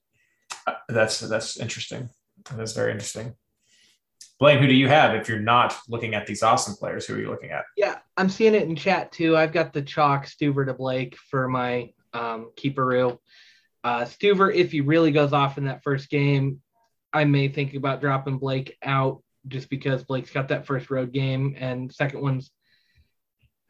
[0.89, 2.09] that's that's interesting.
[2.57, 3.35] That's very interesting.
[4.41, 7.07] Blaine, who do you have if you're not looking at these awesome players?
[7.07, 7.65] Who are you looking at?
[7.77, 9.37] Yeah, I'm seeing it in chat too.
[9.37, 13.19] I've got the chalk Stuver to Blake for my um, keeperoo.
[13.85, 16.63] Uh, Stuver, if he really goes off in that first game,
[17.13, 21.55] I may think about dropping Blake out just because Blake's got that first road game
[21.59, 22.51] and second one's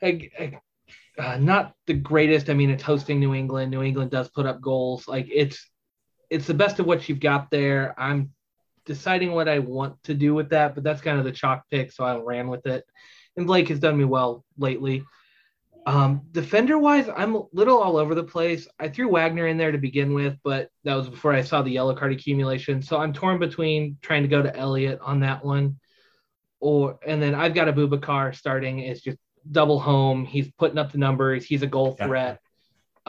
[0.02, 2.48] uh, not the greatest.
[2.48, 3.72] I mean, it's hosting New England.
[3.72, 5.08] New England does put up goals.
[5.08, 5.68] Like it's
[6.30, 7.94] it's the best of what you've got there.
[7.98, 8.30] I'm
[8.90, 11.92] deciding what I want to do with that, but that's kind of the chalk pick,
[11.92, 12.84] so I ran with it.
[13.36, 15.04] And Blake has done me well lately.
[15.86, 18.66] Um, defender wise, I'm a little all over the place.
[18.80, 21.70] I threw Wagner in there to begin with, but that was before I saw the
[21.70, 22.82] yellow card accumulation.
[22.82, 25.78] So I'm torn between trying to go to Elliott on that one,
[26.58, 28.80] or and then I've got Abubakar starting.
[28.80, 30.24] It's just double home.
[30.24, 31.44] He's putting up the numbers.
[31.44, 32.40] He's a goal threat.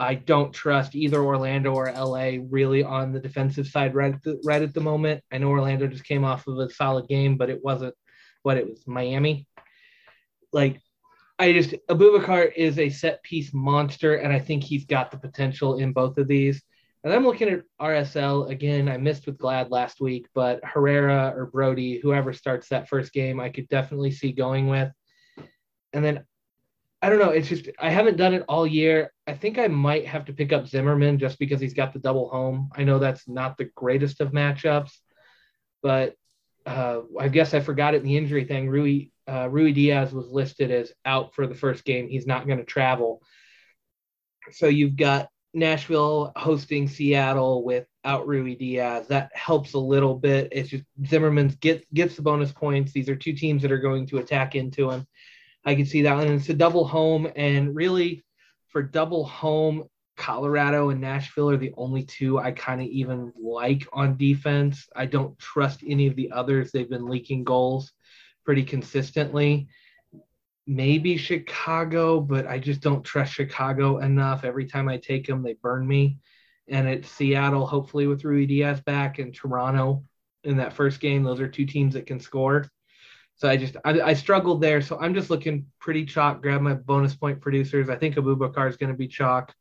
[0.02, 4.40] I don't trust either Orlando or LA really on the defensive side right at the,
[4.44, 5.22] right at the moment.
[5.30, 7.94] I know Orlando just came off of a solid game, but it wasn't
[8.42, 9.46] what it was Miami.
[10.52, 10.80] Like
[11.38, 15.78] I just Abubakar is a set piece monster, and I think he's got the potential
[15.78, 16.60] in both of these.
[17.04, 18.88] And I'm looking at RSL again.
[18.88, 23.38] I missed with Glad last week, but Herrera or Brody, whoever starts that first game,
[23.38, 24.90] I could definitely see going with.
[25.92, 26.24] And then
[27.02, 27.30] I don't know.
[27.30, 29.12] It's just I haven't done it all year.
[29.26, 32.28] I think I might have to pick up Zimmerman just because he's got the double
[32.28, 32.70] home.
[32.76, 34.92] I know that's not the greatest of matchups,
[35.82, 36.14] but
[36.64, 38.68] uh, I guess I forgot it in the injury thing.
[38.68, 42.08] Rui uh, Ruidíaz was listed as out for the first game.
[42.08, 43.20] He's not going to travel.
[44.52, 49.08] So you've got Nashville hosting Seattle without Ruidíaz.
[49.08, 50.48] That helps a little bit.
[50.52, 52.92] It's just Zimmerman's get gets the bonus points.
[52.92, 55.06] These are two teams that are going to attack into him.
[55.64, 56.26] I can see that one.
[56.26, 57.30] And it's a double home.
[57.36, 58.24] And really,
[58.68, 59.84] for double home,
[60.16, 64.86] Colorado and Nashville are the only two I kind of even like on defense.
[64.94, 66.70] I don't trust any of the others.
[66.70, 67.92] They've been leaking goals
[68.44, 69.68] pretty consistently.
[70.66, 74.44] Maybe Chicago, but I just don't trust Chicago enough.
[74.44, 76.18] Every time I take them, they burn me.
[76.68, 80.04] And it's Seattle, hopefully with Ruidíaz back, and Toronto
[80.44, 81.24] in that first game.
[81.24, 82.68] Those are two teams that can score.
[83.36, 84.80] So I just I, I, struggled there.
[84.80, 86.42] So I'm just looking pretty chalk.
[86.42, 87.88] Grab my bonus point producers.
[87.88, 89.52] I think Abubakar is going to be chalk.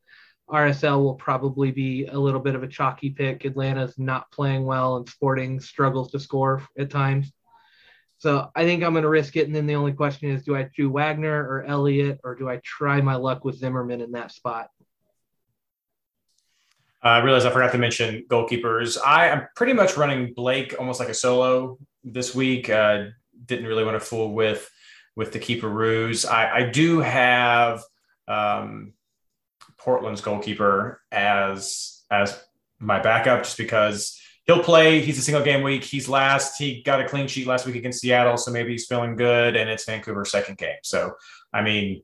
[0.50, 3.46] RSL will probably be a little bit of a chalky pick.
[3.46, 7.32] Atlanta's not playing well, and Sporting struggles to score at times.
[8.18, 9.48] So I think I'm going to risk it.
[9.48, 12.60] And then the only question is, do I do Wagner or Elliott, or do I
[12.64, 14.70] try my luck with Zimmerman in that spot?
[17.02, 18.98] I realized I forgot to mention goalkeepers.
[19.04, 22.70] I am pretty much running Blake almost like a solo this week.
[22.70, 23.06] Uh,
[23.46, 24.70] didn't really want to fool with
[25.16, 26.26] with the keeper ruse.
[26.26, 27.84] I, I do have
[28.28, 28.94] um,
[29.78, 32.40] Portland's goalkeeper as as
[32.80, 35.02] my backup just because he'll play.
[35.02, 35.84] He's a single game week.
[35.84, 36.58] He's last.
[36.58, 39.56] He got a clean sheet last week against Seattle, so maybe he's feeling good.
[39.56, 40.78] And it's Vancouver's second game.
[40.84, 41.14] So
[41.54, 42.04] I mean,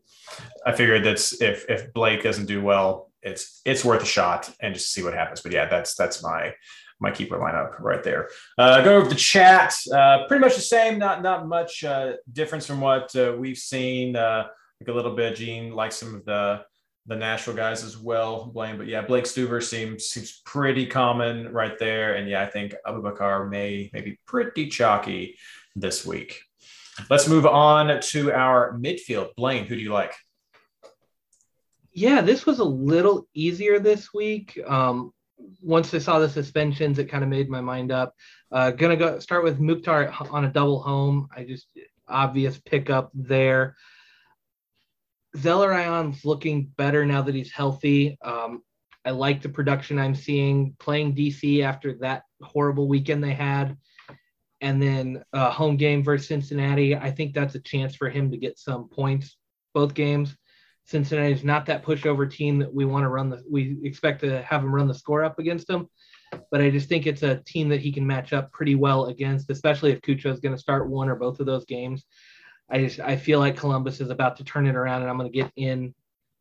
[0.65, 4.73] I figured that's if if Blake doesn't do well, it's it's worth a shot and
[4.73, 5.41] just see what happens.
[5.41, 6.53] But yeah, that's that's my
[6.99, 8.29] my keeper lineup right there.
[8.57, 9.75] Uh, go over the chat.
[9.93, 10.97] Uh, pretty much the same.
[10.97, 14.15] Not not much uh, difference from what uh, we've seen.
[14.15, 14.47] Uh,
[14.79, 15.35] like a little bit.
[15.35, 16.63] Gene likes some of the
[17.07, 18.47] the Nashville guys as well.
[18.47, 22.15] Blaine, but yeah, Blake Stuver seems seems pretty common right there.
[22.15, 25.37] And yeah, I think Abubakar may may be pretty chalky
[25.75, 26.41] this week.
[27.09, 29.35] Let's move on to our midfield.
[29.35, 30.13] Blaine, who do you like?
[31.93, 34.59] Yeah, this was a little easier this week.
[34.67, 35.11] Um,
[35.61, 38.15] once I saw the suspensions, it kind of made my mind up.
[38.51, 41.27] Uh, gonna go start with Mukhtar on a double home.
[41.35, 41.67] I just
[42.07, 43.75] obvious pickup there.
[45.35, 48.17] Zelarayán's looking better now that he's healthy.
[48.21, 48.63] Um,
[49.05, 53.77] I like the production I'm seeing playing DC after that horrible weekend they had.
[54.59, 56.95] And then uh, home game versus Cincinnati.
[56.95, 59.37] I think that's a chance for him to get some points
[59.73, 60.35] both games.
[60.87, 63.43] Cincinnati is not that pushover team that we want to run the.
[63.49, 65.89] We expect to have him run the score up against them,
[66.49, 69.49] but I just think it's a team that he can match up pretty well against,
[69.49, 72.05] especially if Cucho is going to start one or both of those games.
[72.69, 75.31] I just I feel like Columbus is about to turn it around, and I'm going
[75.31, 75.93] to get in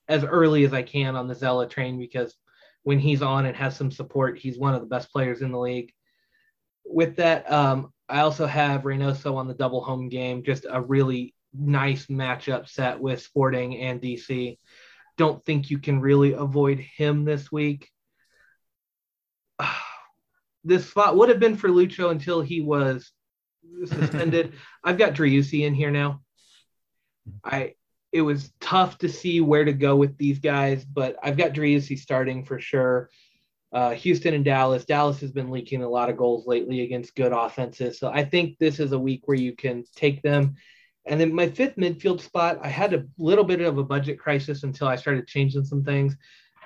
[0.08, 2.36] as early as I can on the Zella train because
[2.84, 5.58] when he's on and has some support, he's one of the best players in the
[5.58, 5.92] league.
[6.84, 11.34] With that, um, I also have Reynoso on the double home game, just a really
[11.58, 14.58] nice matchup set with Sporting and DC.
[15.16, 17.90] Don't think you can really avoid him this week.
[20.64, 23.12] This spot would have been for Lucho until he was
[23.84, 24.54] suspended.
[24.82, 26.22] I've got Driussi in here now.
[27.44, 27.74] I
[28.12, 31.98] it was tough to see where to go with these guys, but I've got Driussi
[31.98, 33.10] starting for sure.
[33.72, 34.84] Uh, Houston and Dallas.
[34.84, 38.58] Dallas has been leaking a lot of goals lately against good offenses, so I think
[38.58, 40.56] this is a week where you can take them.
[41.06, 44.64] And then my fifth midfield spot, I had a little bit of a budget crisis
[44.64, 46.16] until I started changing some things.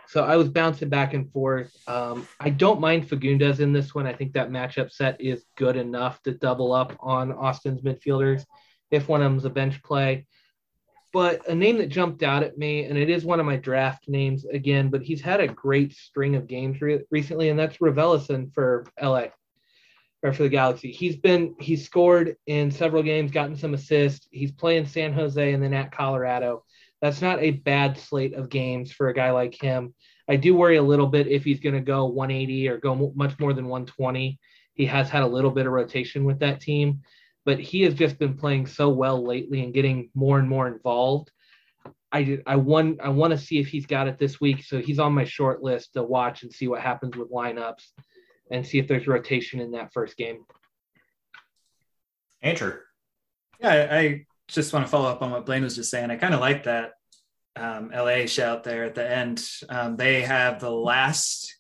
[0.08, 1.76] So I was bouncing back and forth.
[1.86, 4.06] Um, I don't mind Fagundez in this one.
[4.06, 8.44] I think that matchup set is good enough to double up on Austin's midfielders
[8.90, 10.26] if one of them's a bench play.
[11.12, 14.08] But a name that jumped out at me, and it is one of my draft
[14.08, 18.52] names again, but he's had a great string of games re- recently, and that's Raveloson
[18.54, 19.26] for LA
[20.22, 20.92] or for the Galaxy.
[20.92, 24.28] He's been he's scored in several games, gotten some assists.
[24.30, 26.64] He's playing San Jose and then at Colorado.
[27.00, 29.94] That's not a bad slate of games for a guy like him.
[30.28, 33.38] I do worry a little bit if he's going to go 180 or go much
[33.38, 34.38] more than 120.
[34.74, 37.00] He has had a little bit of rotation with that team,
[37.44, 41.30] but he has just been playing so well lately and getting more and more involved.
[42.12, 44.98] I I want I want to see if he's got it this week, so he's
[44.98, 47.86] on my short list to watch and see what happens with lineups
[48.50, 50.44] and see if there's rotation in that first game.
[52.42, 52.74] Andrew.
[53.60, 56.10] Yeah, I just want to follow up on what Blaine was just saying.
[56.10, 56.92] I kind of like that
[57.56, 59.42] um, LA shout there at the end.
[59.68, 61.56] Um, they have the last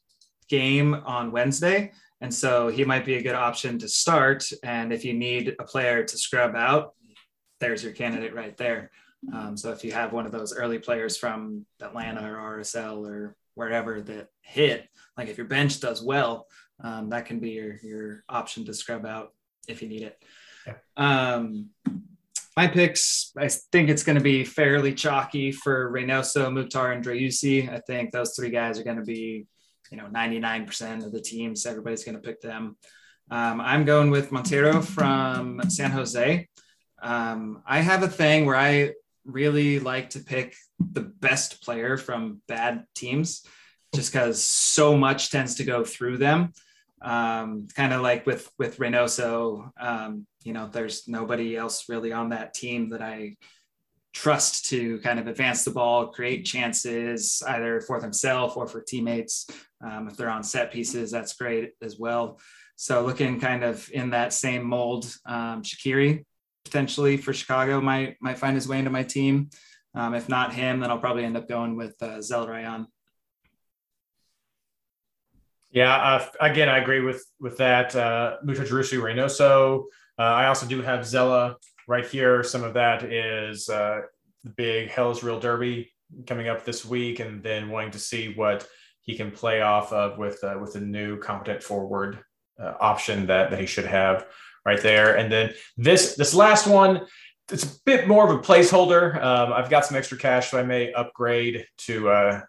[0.48, 1.92] game on Wednesday.
[2.20, 4.44] And so he might be a good option to start.
[4.62, 6.94] And if you need a player to scrub out,
[7.60, 8.90] there's your candidate right there.
[9.32, 13.36] Um, so if you have one of those early players from Atlanta or RSL or
[13.54, 16.46] wherever that hit, like if your bench does well,
[16.82, 19.32] um, that can be your, your option to scrub out
[19.68, 20.22] if you need it.
[20.66, 20.74] Yeah.
[20.96, 21.70] Um,
[22.56, 27.72] my picks, I think it's going to be fairly chalky for Reynoso, Mukhtar, and Driussi.
[27.72, 29.46] I think those three guys are going to be,
[29.90, 31.64] you know, 99% of the teams.
[31.64, 32.76] Everybody's going to pick them.
[33.30, 36.48] Um, I'm going with Montero from San Jose.
[37.00, 38.92] Um, I have a thing where I
[39.24, 43.46] really like to pick the best player from bad teams
[43.94, 46.52] just because so much tends to go through them
[47.02, 52.30] um, kind of like with with Reynoso, um, you know, there's nobody else really on
[52.30, 53.36] that team that I
[54.12, 59.46] trust to kind of advance the ball, create chances either for themselves or for teammates.
[59.82, 62.40] Um, if they're on set pieces, that's great as well.
[62.76, 66.24] So looking kind of in that same mold, um, Shaqiri
[66.64, 69.50] potentially for Chicago might might find his way into my team.
[69.94, 72.86] Um, if not him, then I'll probably end up going with uh, Zelarayán.
[75.72, 77.94] Yeah, again, I agree with with that.
[77.94, 79.84] Uh, Mukhtar Driussi Reynoso.
[80.18, 81.56] Uh, I also do have Zella
[81.86, 82.42] right here.
[82.42, 84.00] Some of that is uh,
[84.42, 85.92] the big Hell's Real Derby
[86.26, 88.66] coming up this week, and then wanting to see what
[89.02, 92.18] he can play off of with uh, with a new competent forward
[92.60, 94.26] uh, option that, that he should have
[94.66, 95.16] right there.
[95.16, 97.06] And then this this last one,
[97.50, 99.22] it's a bit more of a placeholder.
[99.22, 102.40] Um, I've got some extra cash, so I may upgrade to uh,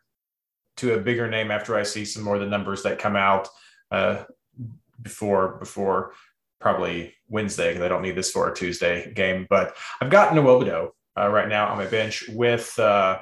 [0.78, 3.48] to a bigger name after I see some more of the numbers that come out
[3.92, 4.24] uh,
[5.02, 6.14] before before
[6.60, 9.48] probably Wednesday because I don't need this for a Tuesday game.
[9.50, 13.20] But I've got Nwobodo uh, right now on my bench with uh,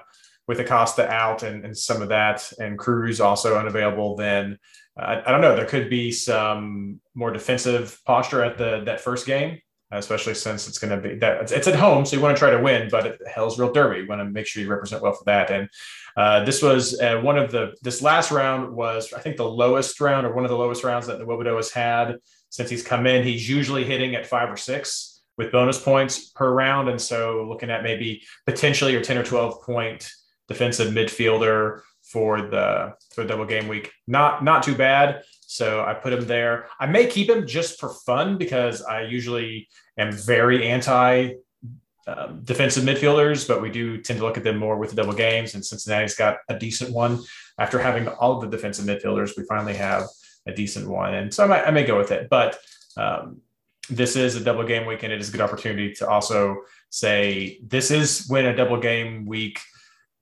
[0.47, 4.57] with Acosta out and, and some of that, and Cruz also unavailable, then
[4.99, 5.55] uh, I don't know.
[5.55, 9.59] There could be some more defensive posture at the that first game,
[9.91, 12.51] especially since it's going to be that it's, at home, so you want to try
[12.51, 12.89] to win.
[12.89, 14.01] But hell's real derby.
[14.01, 15.49] You want to make sure you represent well for that.
[15.49, 15.69] And
[16.15, 19.99] uh, this was uh, one of the this last round was I think the lowest
[19.99, 22.17] round or one of the lowest rounds that Nwobodo has had
[22.49, 23.23] since he's come in.
[23.23, 27.69] He's usually hitting at five or six with bonus points per round, and so looking
[27.69, 30.11] at maybe potentially your ten or twelve point
[30.47, 33.91] defensive midfielder for the for double game week.
[34.07, 35.23] Not not too bad.
[35.49, 36.67] So I put him there.
[36.79, 41.33] I may keep him just for fun because I usually am very anti
[42.05, 45.13] um, defensive midfielders, but we do tend to look at them more with the double
[45.13, 45.55] games.
[45.55, 47.23] And Cincinnati's got a decent one.
[47.57, 50.03] After having all the defensive midfielders, we finally have
[50.45, 51.15] a decent one.
[51.15, 52.29] And so I, might, I may go with it.
[52.29, 52.59] But
[52.95, 53.41] um,
[53.89, 56.57] this is a double game week, and it is a good opportunity to also
[56.91, 59.59] say this is when a double game week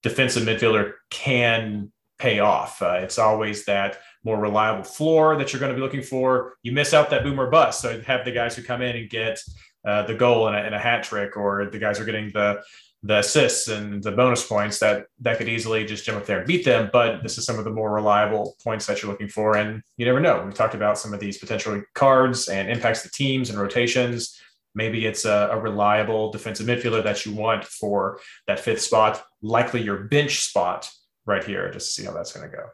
[0.03, 2.81] defensive midfielder can pay off.
[2.81, 3.97] Uh, it's always that
[4.27, 6.55] more reliable floor that you're going to be looking for.
[6.61, 7.79] You miss out that boomer bust.
[7.81, 9.39] So have the guys who come in and get
[9.87, 12.61] uh, the goal and a, and a, hat trick, or the guys are getting the
[13.03, 16.47] the assists and the bonus points that that could easily just jump up there and
[16.47, 16.89] beat them.
[16.91, 20.05] But this is some of the more reliable points that you're looking for, and you
[20.05, 20.43] never know.
[20.45, 24.37] We talked about some of these potential cards and impacts the teams and rotations.
[24.75, 29.81] Maybe it's a, a reliable defensive midfielder that you want for that fifth spot, likely
[29.81, 30.91] your bench spot
[31.25, 32.65] right here, just to see how that's going to go.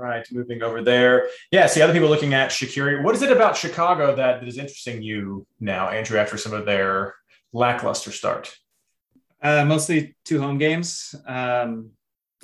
[0.00, 1.28] Right, moving over there.
[1.50, 3.04] Yeah, see other people looking at Shaqiri.
[3.04, 7.14] What is it about Chicago that is interesting you now, Andrew, after some of their
[7.52, 8.50] lackluster start?
[9.42, 11.14] Uh, mostly two home games.
[11.26, 11.90] Um,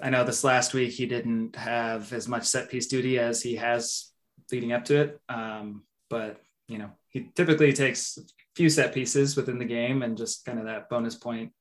[0.03, 3.57] I know this last week he didn't have as much set piece duty as he
[3.57, 4.13] has
[4.53, 5.21] leading up to it.
[5.31, 6.39] Um, but,
[6.69, 8.23] you know, he typically takes a
[8.55, 11.53] few set pieces within the game and just kind of that bonus point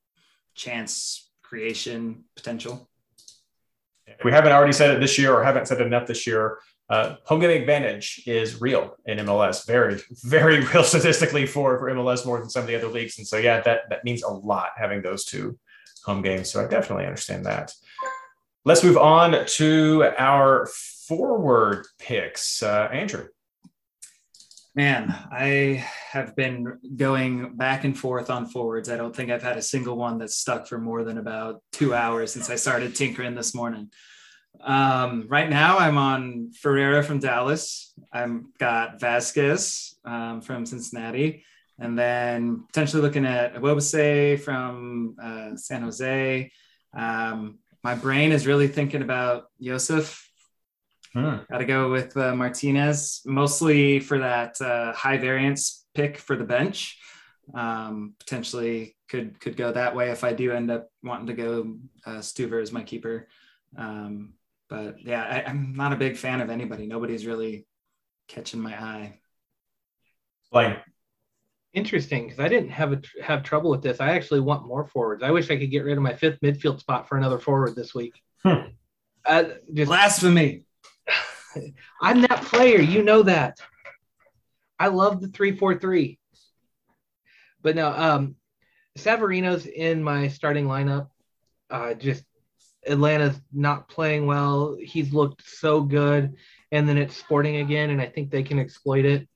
[0.54, 2.90] chance creation potential.
[4.06, 7.16] If we haven't already said it this year or haven't said enough this year, uh,
[7.24, 9.66] home game advantage is real in MLS.
[9.66, 13.18] Very, very real statistically for, for MLS more than some of the other leagues.
[13.18, 15.58] And so, yeah, that, that means a lot having those two
[16.04, 16.50] home games.
[16.50, 17.74] So I definitely understand that.
[18.64, 20.66] Let's move on to our
[21.06, 22.62] forward picks.
[22.62, 23.28] Uh, Andrew.
[24.76, 28.90] Man, I have been going back and forth on forwards.
[28.90, 31.94] I don't think I've had a single one that's stuck for more than about two
[31.94, 33.90] hours since I started tinkering this morning.
[34.60, 37.94] Um, right now, I'm on Ferreira from Dallas.
[38.12, 41.46] I've got Vazquez um, from Cincinnati,
[41.78, 46.52] and then potentially looking at Ebobisse from uh, San Jose.
[46.94, 50.25] Um, my brain is really thinking about Josef
[51.16, 51.36] Hmm.
[51.50, 56.44] Got to go with uh, Martinez, mostly for that uh, high variance pick for the
[56.44, 56.98] bench.
[57.54, 61.78] Um, potentially could could go that way if I do end up wanting to go
[62.04, 63.28] uh, Stuver as my keeper.
[63.78, 64.34] Um,
[64.68, 66.86] but yeah, I, am not a big fan of anybody.
[66.86, 67.66] Nobody's really
[68.28, 69.18] catching my eye.
[70.52, 70.84] Like
[71.72, 74.00] interesting because I didn't have a, have trouble with this.
[74.00, 75.22] I actually want more forwards.
[75.22, 77.94] I wish I could get rid of my fifth midfield spot for another forward this
[77.94, 78.20] week.
[78.42, 78.68] Hmm.
[79.24, 80.65] Uh, just, Blasphemy.
[82.00, 82.80] I'm that player.
[82.80, 83.60] You know that.
[84.78, 86.18] I love the three four three.
[87.62, 88.36] But no, um,
[88.98, 91.08] Savarino's in my starting lineup.
[91.70, 92.24] Uh, just
[92.86, 94.76] Atlanta's not playing well.
[94.80, 96.36] He's looked so good,
[96.70, 99.28] and then it's Sporting again, and I think they can exploit it.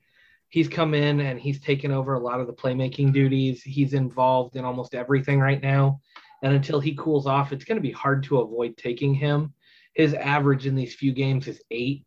[0.49, 3.63] He's come in and he's taken over a lot of the playmaking duties.
[3.63, 6.01] He's involved in almost everything right now,
[6.43, 9.55] and until he cools off, it's going to be hard to avoid taking him.
[9.95, 12.05] His average in these few games is eight,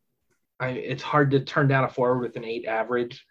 [0.63, 3.25] I, it's hard to turn down a forward with an eight average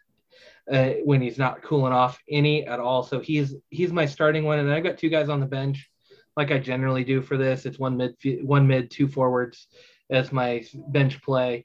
[0.71, 3.03] uh, when he's not cooling off any at all.
[3.03, 5.89] So he's he's my starting one, and I've got two guys on the bench,
[6.37, 7.65] like I generally do for this.
[7.65, 9.67] It's one mid, one mid, two forwards
[10.11, 11.65] as my bench play.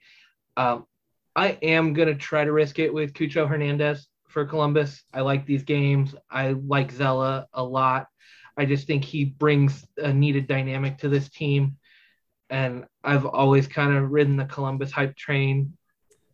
[0.56, 0.86] Um,
[1.36, 5.04] I am gonna try to risk it with Cucho Hernandez for Columbus.
[5.14, 6.16] I like these games.
[6.32, 8.08] I like Zella a lot.
[8.56, 11.78] I just think he brings a needed dynamic to this team
[12.50, 15.74] and I've always kind of ridden the Columbus hype train.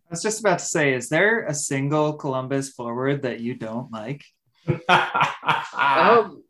[0.08, 3.92] I was just about to say, is there a single Columbus forward that you don't
[3.92, 4.24] like?
[4.68, 6.44] um,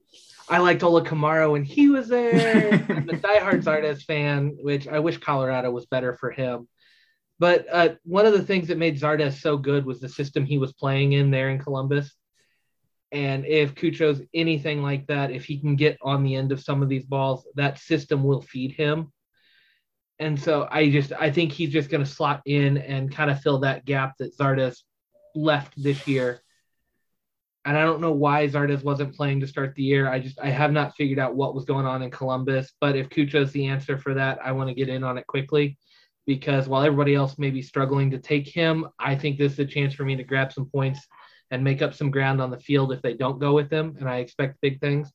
[0.50, 2.74] I liked Ola Kamara when he was there.
[2.74, 6.68] I'm a diehard Zardes fan, which I wish Colorado was better for him.
[7.40, 10.58] But uh, one of the things that made Zardes so good was the system he
[10.58, 12.14] was playing in there in Columbus.
[13.14, 16.84] And if Cucho's anything like that, if he can get on the end of some
[16.84, 19.13] of these balls, that system will feed him
[20.20, 23.42] and so I just I think he's just going to slot in and kind of
[23.42, 24.78] fill that gap that Zardes
[25.36, 26.42] left this year.
[27.66, 30.10] and I don't know why Zardes wasn't playing to start the year.
[30.10, 32.74] I just I have not figured out what was going on in Columbus.
[32.80, 35.28] But if Cucho is the answer for that, I want to get in on it
[35.28, 35.78] quickly
[36.26, 39.66] because while everybody else may be struggling to take him, I think this is a
[39.66, 41.06] chance for me to grab some points
[41.52, 43.96] and make up some ground on the field if they don't go with him.
[44.00, 45.12] And I expect big things.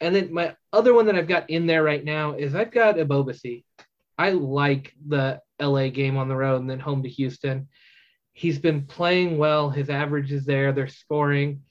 [0.00, 2.96] And then my other one that I've got in there right now is I've got
[2.96, 3.64] Ebobisse.
[4.18, 7.68] I like the LA game on the road and then home to Houston.
[8.32, 9.70] He's been playing well.
[9.70, 10.72] His average is there.
[10.72, 11.62] They're scoring.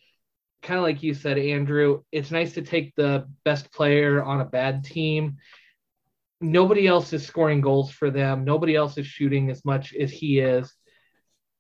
[0.62, 4.46] Kind of like you said, Andrew, it's nice to take the best player on a
[4.46, 5.38] bad team.
[6.40, 8.44] Nobody else is scoring goals for them.
[8.44, 10.74] Nobody else is shooting as much as he is.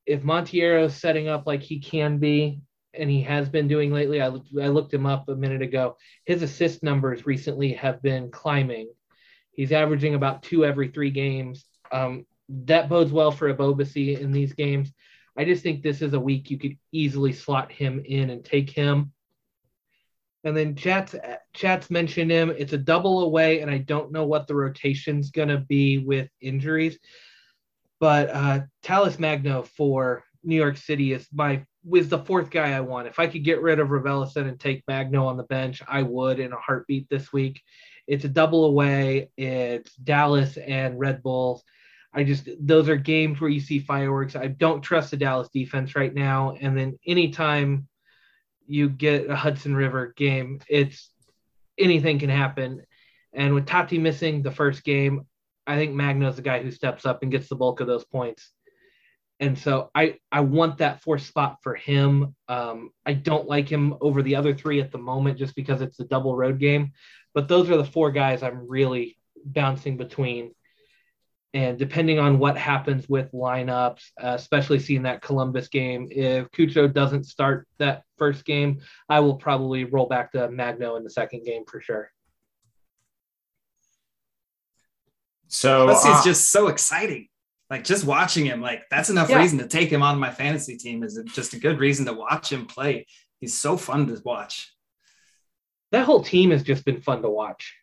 [0.05, 2.61] If Monteiro is setting up like he can be,
[2.93, 5.97] and he has been doing lately, I, I looked him up a minute ago.
[6.25, 8.89] His assist numbers recently have been climbing
[9.57, 11.65] He's averaging about two every three games.
[11.91, 14.93] Um, that bodes well for Ebobisse in these games.
[15.35, 18.69] I just think this is a week you could easily slot him in and take
[18.69, 19.11] him.
[20.43, 21.15] And then Chats
[21.53, 22.51] Chats mentioned him.
[22.51, 26.97] It's a double away, and I don't know what the rotation's gonna be with injuries.
[27.99, 32.81] But uh, Talles Magno for New York City is my was the fourth guy I
[32.81, 33.07] want.
[33.07, 36.39] If I could get rid of Raveloson and take Magno on the bench, I would
[36.39, 37.61] in a heartbeat this week.
[38.07, 39.29] It's a double away.
[39.37, 41.63] It's Dallas and Red Bulls.
[42.13, 44.35] I just those are games where you see fireworks.
[44.35, 46.55] I don't trust the Dallas defense right now.
[46.59, 47.87] And then anytime
[48.65, 51.11] you get a Hudson River game, it's
[51.77, 52.81] anything can happen.
[53.33, 55.27] And with Taty missing the first game,
[55.67, 58.51] I think Magno's the guy who steps up and gets the bulk of those points.
[59.39, 62.35] And so I I want that fourth spot for him.
[62.47, 65.99] Um, I don't like him over the other three at the moment just because it's
[65.99, 66.93] a double road game.
[67.33, 70.53] But those are the four guys I'm really bouncing between.
[71.53, 76.91] And depending on what happens with lineups, uh, especially seeing that Columbus game, if Cucho
[76.91, 81.45] doesn't start that first game, I will probably roll back to Magno in the second
[81.45, 82.11] game for sure.
[85.47, 87.29] So this he's uh, just so exciting.
[87.69, 89.39] Like just watching him, like that's enough yeah.
[89.39, 91.03] reason to take him on my fantasy team.
[91.03, 93.07] Is just a good reason to watch him play.
[93.39, 94.71] He's so fun to watch
[95.91, 97.75] that whole team has just been fun to watch.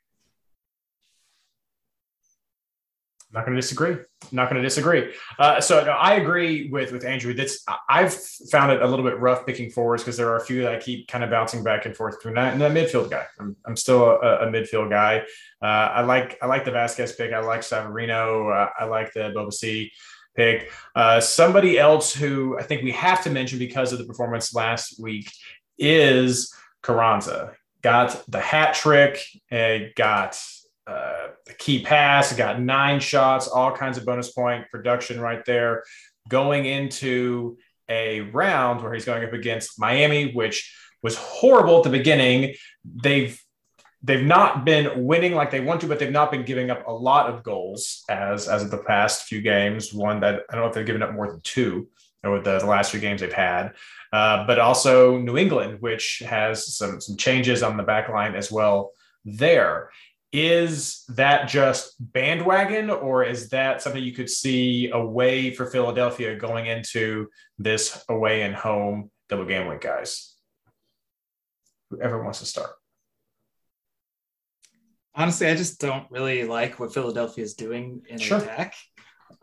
[3.24, 3.97] I'm not going to disagree.
[4.33, 5.13] Not going to disagree.
[5.39, 7.35] Uh, so no, I agree with with Andrew.
[7.35, 8.15] That's I've
[8.51, 10.79] found it a little bit rough picking forwards because there are a few that I
[10.79, 13.27] keep kind of bouncing back and forth between and that midfield guy.
[13.39, 15.25] I'm, I'm still a, a midfield guy.
[15.61, 17.33] Uh, I like I like the Vazquez pick.
[17.33, 18.55] I like Savarino.
[18.55, 19.91] Uh, I like the Ebobisse
[20.35, 20.71] pick.
[20.95, 25.01] Uh, somebody else who I think we have to mention because of the performance last
[25.01, 25.31] week
[25.77, 27.53] is Carranza
[27.85, 30.43] got the hat trick, and got
[30.87, 35.85] uh, the key pass, got nine shots, all kinds of bonus point production right there.
[36.29, 37.59] Going into
[37.89, 42.55] a round where he's going up against Miami, which was horrible at the beginning.
[42.85, 43.39] They've
[44.03, 46.93] they've not been winning like they want to, but they've not been giving up a
[46.93, 49.93] lot of goals as as of the past few games.
[49.93, 51.89] One that I don't know if they've given up more than two
[52.25, 53.75] over the, the last few games they've had.
[54.13, 58.51] Uh, but also New England, which has some some changes on the back line as
[58.51, 58.93] well.
[59.25, 59.91] There
[60.35, 66.67] is that just bandwagon, or is that something you could see away for Philadelphia going
[66.67, 70.35] into this away and home double game week, guys?
[71.91, 72.71] Whoever wants to start.
[75.15, 78.39] Honestly, I just don't really like what Philadelphia is doing in sure.
[78.39, 78.75] attack.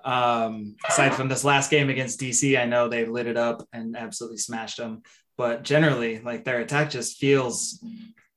[0.04, 3.96] Um, aside from this last game against DC, I know they lit it up and
[3.96, 5.04] absolutely smashed them.
[5.38, 7.82] But generally, like their attack just feels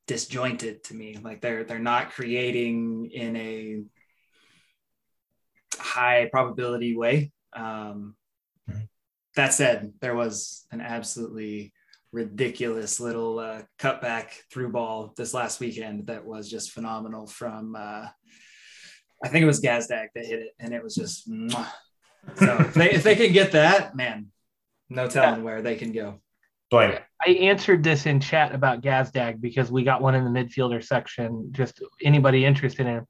[0.07, 1.19] disjointed to me.
[1.23, 3.83] Like they're they're not creating in a
[5.79, 7.33] high probability way.
[7.53, 8.15] Um,
[8.69, 8.85] mm-hmm.
[9.37, 11.73] That said, there was an absolutely
[12.13, 18.07] ridiculous little uh, cutback through ball this last weekend that was just phenomenal from uh,
[19.25, 21.31] I think it was Gazdag that hit it, and it was just.
[21.31, 21.67] Mwah.
[22.37, 24.27] So if they, if they can get that, man,
[24.89, 25.45] no telling yeah.
[25.45, 26.21] where they can go.
[27.27, 31.49] I answered this in chat about Gazdag because we got one in the midfielder section.
[31.53, 33.07] Just anybody interested in him.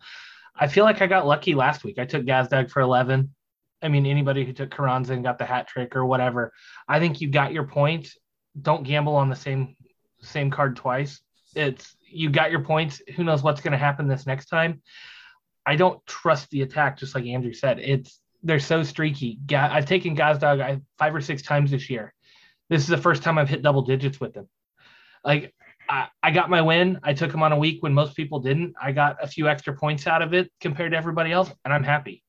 [0.56, 1.98] I feel like I got lucky last week.
[1.98, 3.34] I took Gazdag for 11.
[3.82, 6.52] I mean, anybody who took Carranza and got the hat trick or whatever.
[6.88, 8.16] I think you got your points.
[8.60, 9.76] Don't gamble on the same
[10.20, 11.20] same card twice.
[11.54, 13.02] It's you got your points.
[13.16, 14.80] Who knows what's going to happen this next time?
[15.66, 17.78] I don't trust the attack, just like Andrew said.
[17.78, 19.38] It's they're so streaky.
[19.52, 22.13] I've taken Gazdag five or six times this year.
[22.70, 24.48] This is the first time I've hit double digits with them.
[25.24, 25.54] Like
[25.88, 27.00] I, I got my win.
[27.02, 28.74] I took him on a week when most people didn't.
[28.80, 31.84] I got a few extra points out of it compared to everybody else, and I'm
[31.84, 32.22] happy.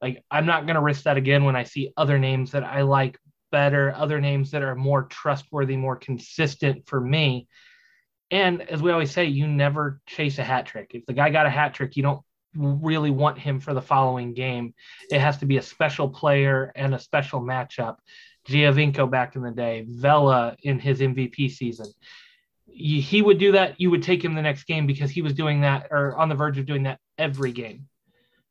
[0.00, 3.18] Like I'm not gonna risk that again when I see other names that I like
[3.52, 7.48] better, other names that are more trustworthy, more consistent for me.
[8.30, 10.92] And as we always say, you never chase a hat trick.
[10.94, 12.22] If the guy got a hat trick, you don't
[12.54, 14.74] really want him for the following game.
[15.10, 17.96] It has to be a special player and a special matchup.
[18.50, 21.86] Giovinco back in the day, Vela in his MVP season.
[22.72, 23.80] He would do that.
[23.80, 26.34] You would take him the next game because he was doing that or on the
[26.34, 27.88] verge of doing that every game.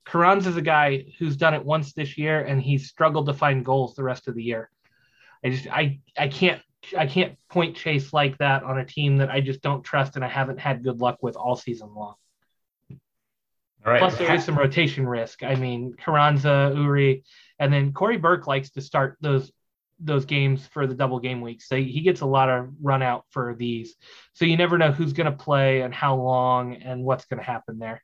[0.06, 3.64] Carranza is a guy who's done it once this year and he's struggled to find
[3.64, 4.70] goals the rest of the year.
[5.44, 6.62] I just I I can't
[6.98, 10.26] I can't point chase like that on a team that I just don't trust and
[10.26, 12.16] I haven't had good luck with all season long.
[13.86, 14.00] All right.
[14.00, 15.44] Plus, there is some rotation risk.
[15.44, 17.24] I mean, Carranza, Uhre,
[17.60, 19.52] and then Cory Burke likes to start those
[20.00, 21.68] those games for the double game weeks.
[21.68, 23.96] So he gets a lot of run out for these.
[24.34, 27.46] So you never know who's going to play and how long and what's going to
[27.46, 28.02] happen there.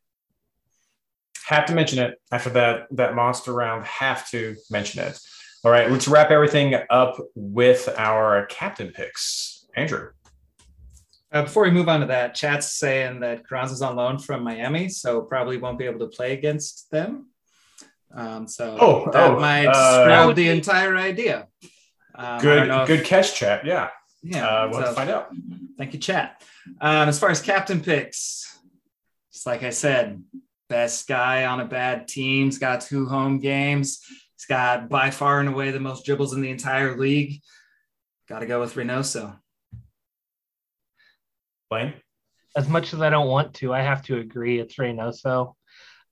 [1.47, 3.85] Have to mention it after that that monster round.
[3.85, 5.19] Have to mention it.
[5.63, 9.67] All right, let's wrap everything up with our captain picks.
[9.75, 10.09] Andrew.
[11.31, 14.89] Uh, before we move on to that, chat's saying that Carranza's on loan from Miami,
[14.89, 17.27] so probably won't be able to play against them.
[18.15, 21.47] Um, so oh, that oh, might uh, screw the entire idea.
[22.17, 23.65] Um, good, good if, catch, chat.
[23.65, 23.89] Yeah,
[24.23, 24.47] yeah.
[24.47, 25.29] Uh, we'll so, find out.
[25.77, 26.41] Thank you, chat.
[26.81, 28.57] Um, as far as captain picks,
[29.31, 30.23] just like I said,
[30.69, 32.45] best guy on a bad team.
[32.45, 33.99] He's got two home games.
[34.35, 37.41] He's got by far and away the most dribbles in the entire league.
[38.27, 39.37] Got to go with Reynoso.
[41.69, 41.93] Blaine?
[42.55, 44.59] As much as I don't want to, I have to agree.
[44.59, 45.53] It's Reynoso.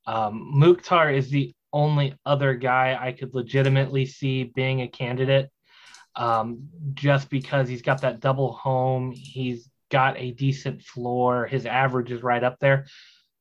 [0.05, 5.49] Um, Mukhtar is the only other guy I could legitimately see being a candidate
[6.15, 9.11] um, just because he's got that double home.
[9.11, 11.45] He's got a decent floor.
[11.45, 12.85] His average is right up there.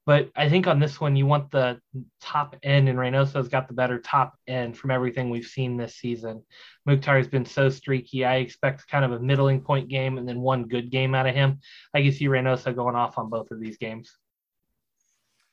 [0.05, 1.81] But I think on this one, you want the
[2.20, 6.43] top end, and Reynoso's got the better top end from everything we've seen this season.
[6.87, 8.25] Mukhtar has been so streaky.
[8.25, 11.37] I expect kind of a middling point game and then one good game out of
[11.37, 11.61] him.
[11.95, 14.11] I can see Reynoso going off on both of these games.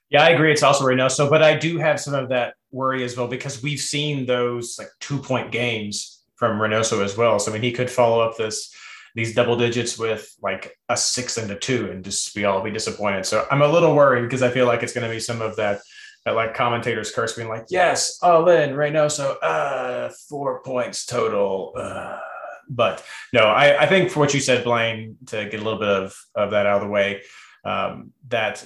[0.10, 0.52] Yeah, I agree.
[0.52, 3.80] It's also Reynoso, but I do have some of that worry as well because we've
[3.80, 7.38] seen those like two point games from Reynoso as well.
[7.38, 8.74] So I mean, he could follow up this
[9.16, 12.72] these double digits with like a six and a two and just be all be
[12.72, 13.26] disappointed.
[13.26, 15.58] So I'm a little worried because I feel like it's going to be some of
[15.58, 15.82] that
[16.26, 21.74] that like commentators curse being like, yes, all in Reynoso, uh, four points total.
[21.78, 22.18] Uh.
[22.72, 25.90] But no, I, I think for what you said, Blaine, to get a little bit
[25.90, 27.24] of, of that out of the way,
[27.66, 28.64] um, that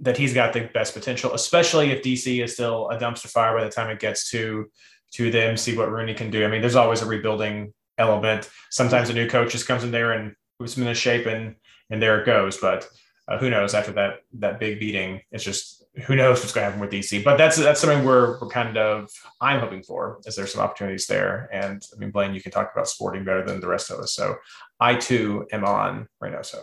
[0.00, 3.62] that he's got the best potential, especially if DC is still a dumpster fire by
[3.62, 4.70] the time it gets to
[5.12, 6.44] to them, see what Rooney can do.
[6.44, 8.50] I mean, there's always a rebuilding element.
[8.70, 11.56] Sometimes a new coach just comes in there and puts them in a shape and
[11.90, 12.56] and there it goes.
[12.56, 12.88] But
[13.28, 15.20] uh, who knows after that that big beating?
[15.30, 17.22] It's just who knows what's going to happen with DC.
[17.22, 19.10] But that's that's something we're we're kind of
[19.40, 20.20] I'm hoping for.
[20.24, 21.48] Is there some opportunities there?
[21.52, 24.14] And I mean, Blaine, you can talk about sporting better than the rest of us.
[24.14, 24.36] So
[24.80, 26.62] I too am on Reynoso.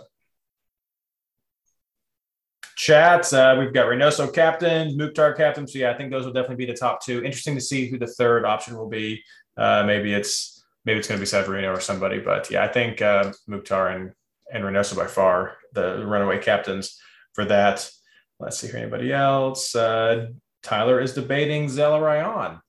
[2.79, 5.67] Chats, uh, we've got Reynoso captain, Mukhtar captain.
[5.67, 7.21] So yeah, I think those will definitely be the top two.
[7.25, 9.21] Interesting to see who the third option will be.
[9.57, 12.19] Uh, maybe it's maybe it's going to be Savarino or somebody.
[12.19, 14.13] But yeah, I think uh, Mukhtar and,
[14.53, 16.97] and Reynoso by far the runaway captains
[17.33, 17.91] for that.
[18.39, 18.77] Let's see here.
[18.77, 19.75] Anybody else?
[19.75, 20.27] Uh,
[20.63, 22.61] Tyler is debating Zelarayán.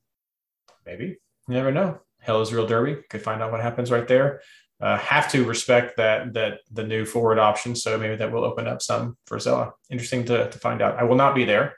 [0.84, 1.18] Maybe.
[1.46, 2.00] You never know.
[2.18, 3.00] Hell is real derby.
[3.10, 4.40] Could find out what happens right there.
[4.80, 7.76] Uh, have to respect that that the new forward option.
[7.76, 9.72] So maybe that will open up some for Zella.
[9.90, 10.98] Interesting to, to find out.
[10.98, 11.74] I will not be there.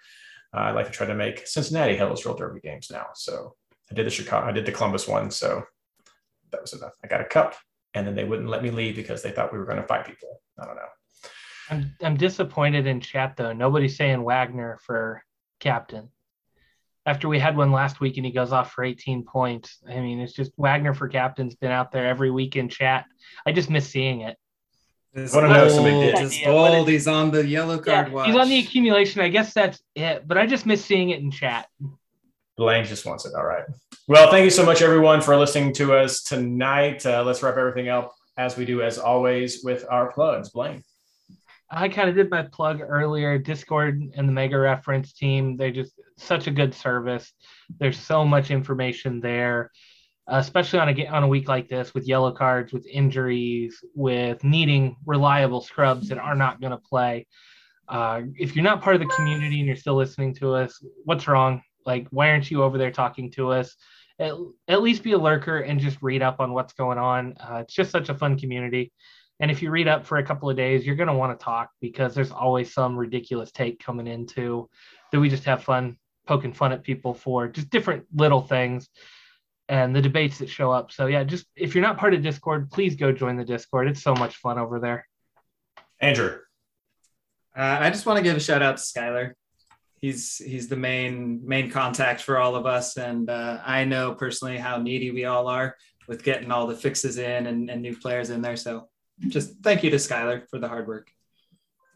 [0.55, 3.07] Uh, I'd like to try to make Cincinnati real derby games now.
[3.15, 3.57] So
[3.91, 5.31] I did the Chicago, I did the Columbus one.
[5.31, 5.65] So
[6.53, 6.93] that was enough.
[7.03, 7.57] I got a cup,
[7.95, 10.07] and then they wouldn't let me leave because they thought we were going to fight
[10.07, 10.41] people.
[10.61, 10.83] I don't know.
[11.71, 13.53] I'm I'm disappointed in chat though.
[13.53, 15.25] Nobody's saying Wagner for
[15.59, 16.09] captain.
[17.05, 19.79] After we had one last week and he goes off for 18 points.
[19.89, 23.07] I mean, it's just Wagner for captain's been out there every week in chat.
[23.45, 24.37] I just miss seeing it.
[25.13, 26.89] This bold, know somebody bold.
[26.89, 28.27] He's on the yellow card yeah, watch.
[28.29, 29.21] He's on the accumulation.
[29.21, 30.27] I guess that's it.
[30.27, 31.69] But I just miss seeing it in chat.
[32.57, 33.35] Blaine just wants it.
[33.35, 33.65] All right.
[34.09, 37.05] Well, thank you so much, everyone, for listening to us tonight.
[37.05, 40.51] Uh, let's wrap everything up as we do, as always, with our plugs.
[40.51, 40.83] Blaine.
[41.71, 43.39] I kind of did my plug earlier.
[43.39, 45.93] Discord and the Mega Reference team, they just
[46.23, 47.33] such a good service.
[47.79, 49.71] There's so much information there,
[50.29, 54.97] especially on a on a week like this with yellow cards, with injuries, with needing
[55.07, 57.27] reliable scrubs that are not going to play.
[57.89, 61.29] Uh, if you're not part of the community and you're still listening to us, what's
[61.29, 61.63] wrong?
[61.85, 63.77] Like, why aren't you over there talking to us?
[64.19, 64.35] At,
[64.69, 67.35] at least be a lurker and just read up on what's going on.
[67.41, 68.93] Uh, it's just such a fun community.
[69.41, 71.45] And if you read up for a couple of days, you're going to want to
[71.45, 74.69] talk because there's always some ridiculous take coming into
[75.11, 75.97] that we just have fun
[76.27, 78.89] poking fun at people for just different little things.
[79.69, 80.93] and the debates that show up.
[80.93, 83.89] So yeah, just if you're not part of Discord, please go join the Discord.
[83.89, 85.07] It's so much fun over there.
[86.01, 86.39] Andrew.
[87.57, 89.33] Uh, I just want to give a shout out to Skylar.
[90.01, 94.59] He's he's the main main contact for all of us, and uh, I know personally
[94.59, 95.77] how needy we all are
[96.09, 98.57] with getting all the fixes in and, and new players in there.
[98.57, 98.89] So
[99.29, 101.09] just thank you to Skylar for the hard work.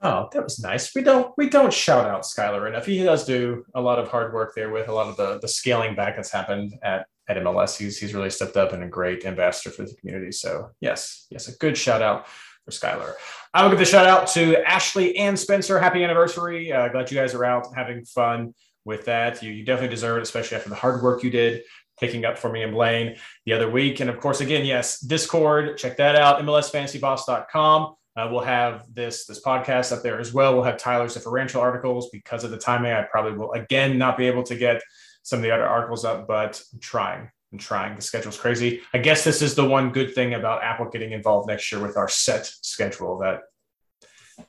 [0.03, 0.95] Oh, that was nice.
[0.95, 2.87] We don't we don't shout out Skylar enough.
[2.87, 5.49] He does do a lot of hard work there with a lot of the the
[5.49, 7.79] scaling back that's happened at at MLS.
[7.79, 10.33] He's he's really stepped up and a great ambassador for the community.
[10.33, 12.29] So yes, yes, a good shout out
[12.65, 13.15] for Skylar.
[13.55, 15.79] I will give the shout out to Ashley and Spencer.
[15.79, 16.71] Happy anniversary!
[16.71, 19.43] Uh, glad you guys are out having fun with that.
[19.43, 21.63] You, you definitely deserve it, especially after the hard work you did
[21.99, 23.17] picking up for me and Blaine
[23.47, 24.01] the other week.
[24.01, 27.95] And of course, again, yes, Discord, check that out, MLSFantasyBoss.com.
[28.17, 30.55] Uh, we'll have this this podcast up there as well.
[30.55, 32.93] We'll have Tyler's differential articles because of the timing.
[32.93, 34.83] I probably will again not be able to get
[35.23, 37.31] some of the other articles up, but I'm trying.
[37.53, 37.97] I'm trying.
[37.97, 38.81] The schedule's crazy.
[38.95, 41.97] I guess this is the one good thing about Apple getting involved next year with
[41.97, 43.19] our set schedule.
[43.19, 43.43] That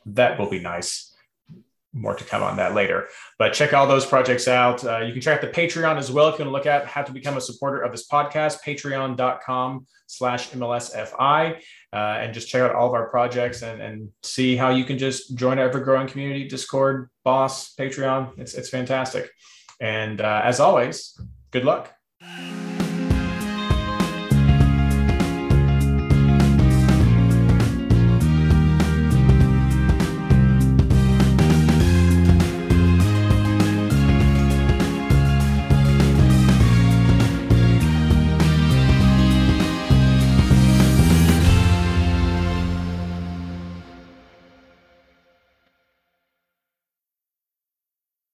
[0.05, 1.13] that will be nice.
[1.97, 3.07] More to come on that later.
[3.39, 4.85] But check all those projects out.
[4.85, 6.85] Uh, you can check out the Patreon as well if you want to look at
[6.85, 8.59] how to become a supporter of this podcast.
[8.63, 11.59] Patreon.com slash MLSFI.
[11.91, 14.97] Uh, and just check out all of our projects and, and see how you can
[14.97, 18.37] just join our ever growing community, Discord, Boss, Patreon.
[18.37, 19.29] It's, it's fantastic.
[19.81, 21.19] And uh, as always,
[21.51, 21.93] good luck.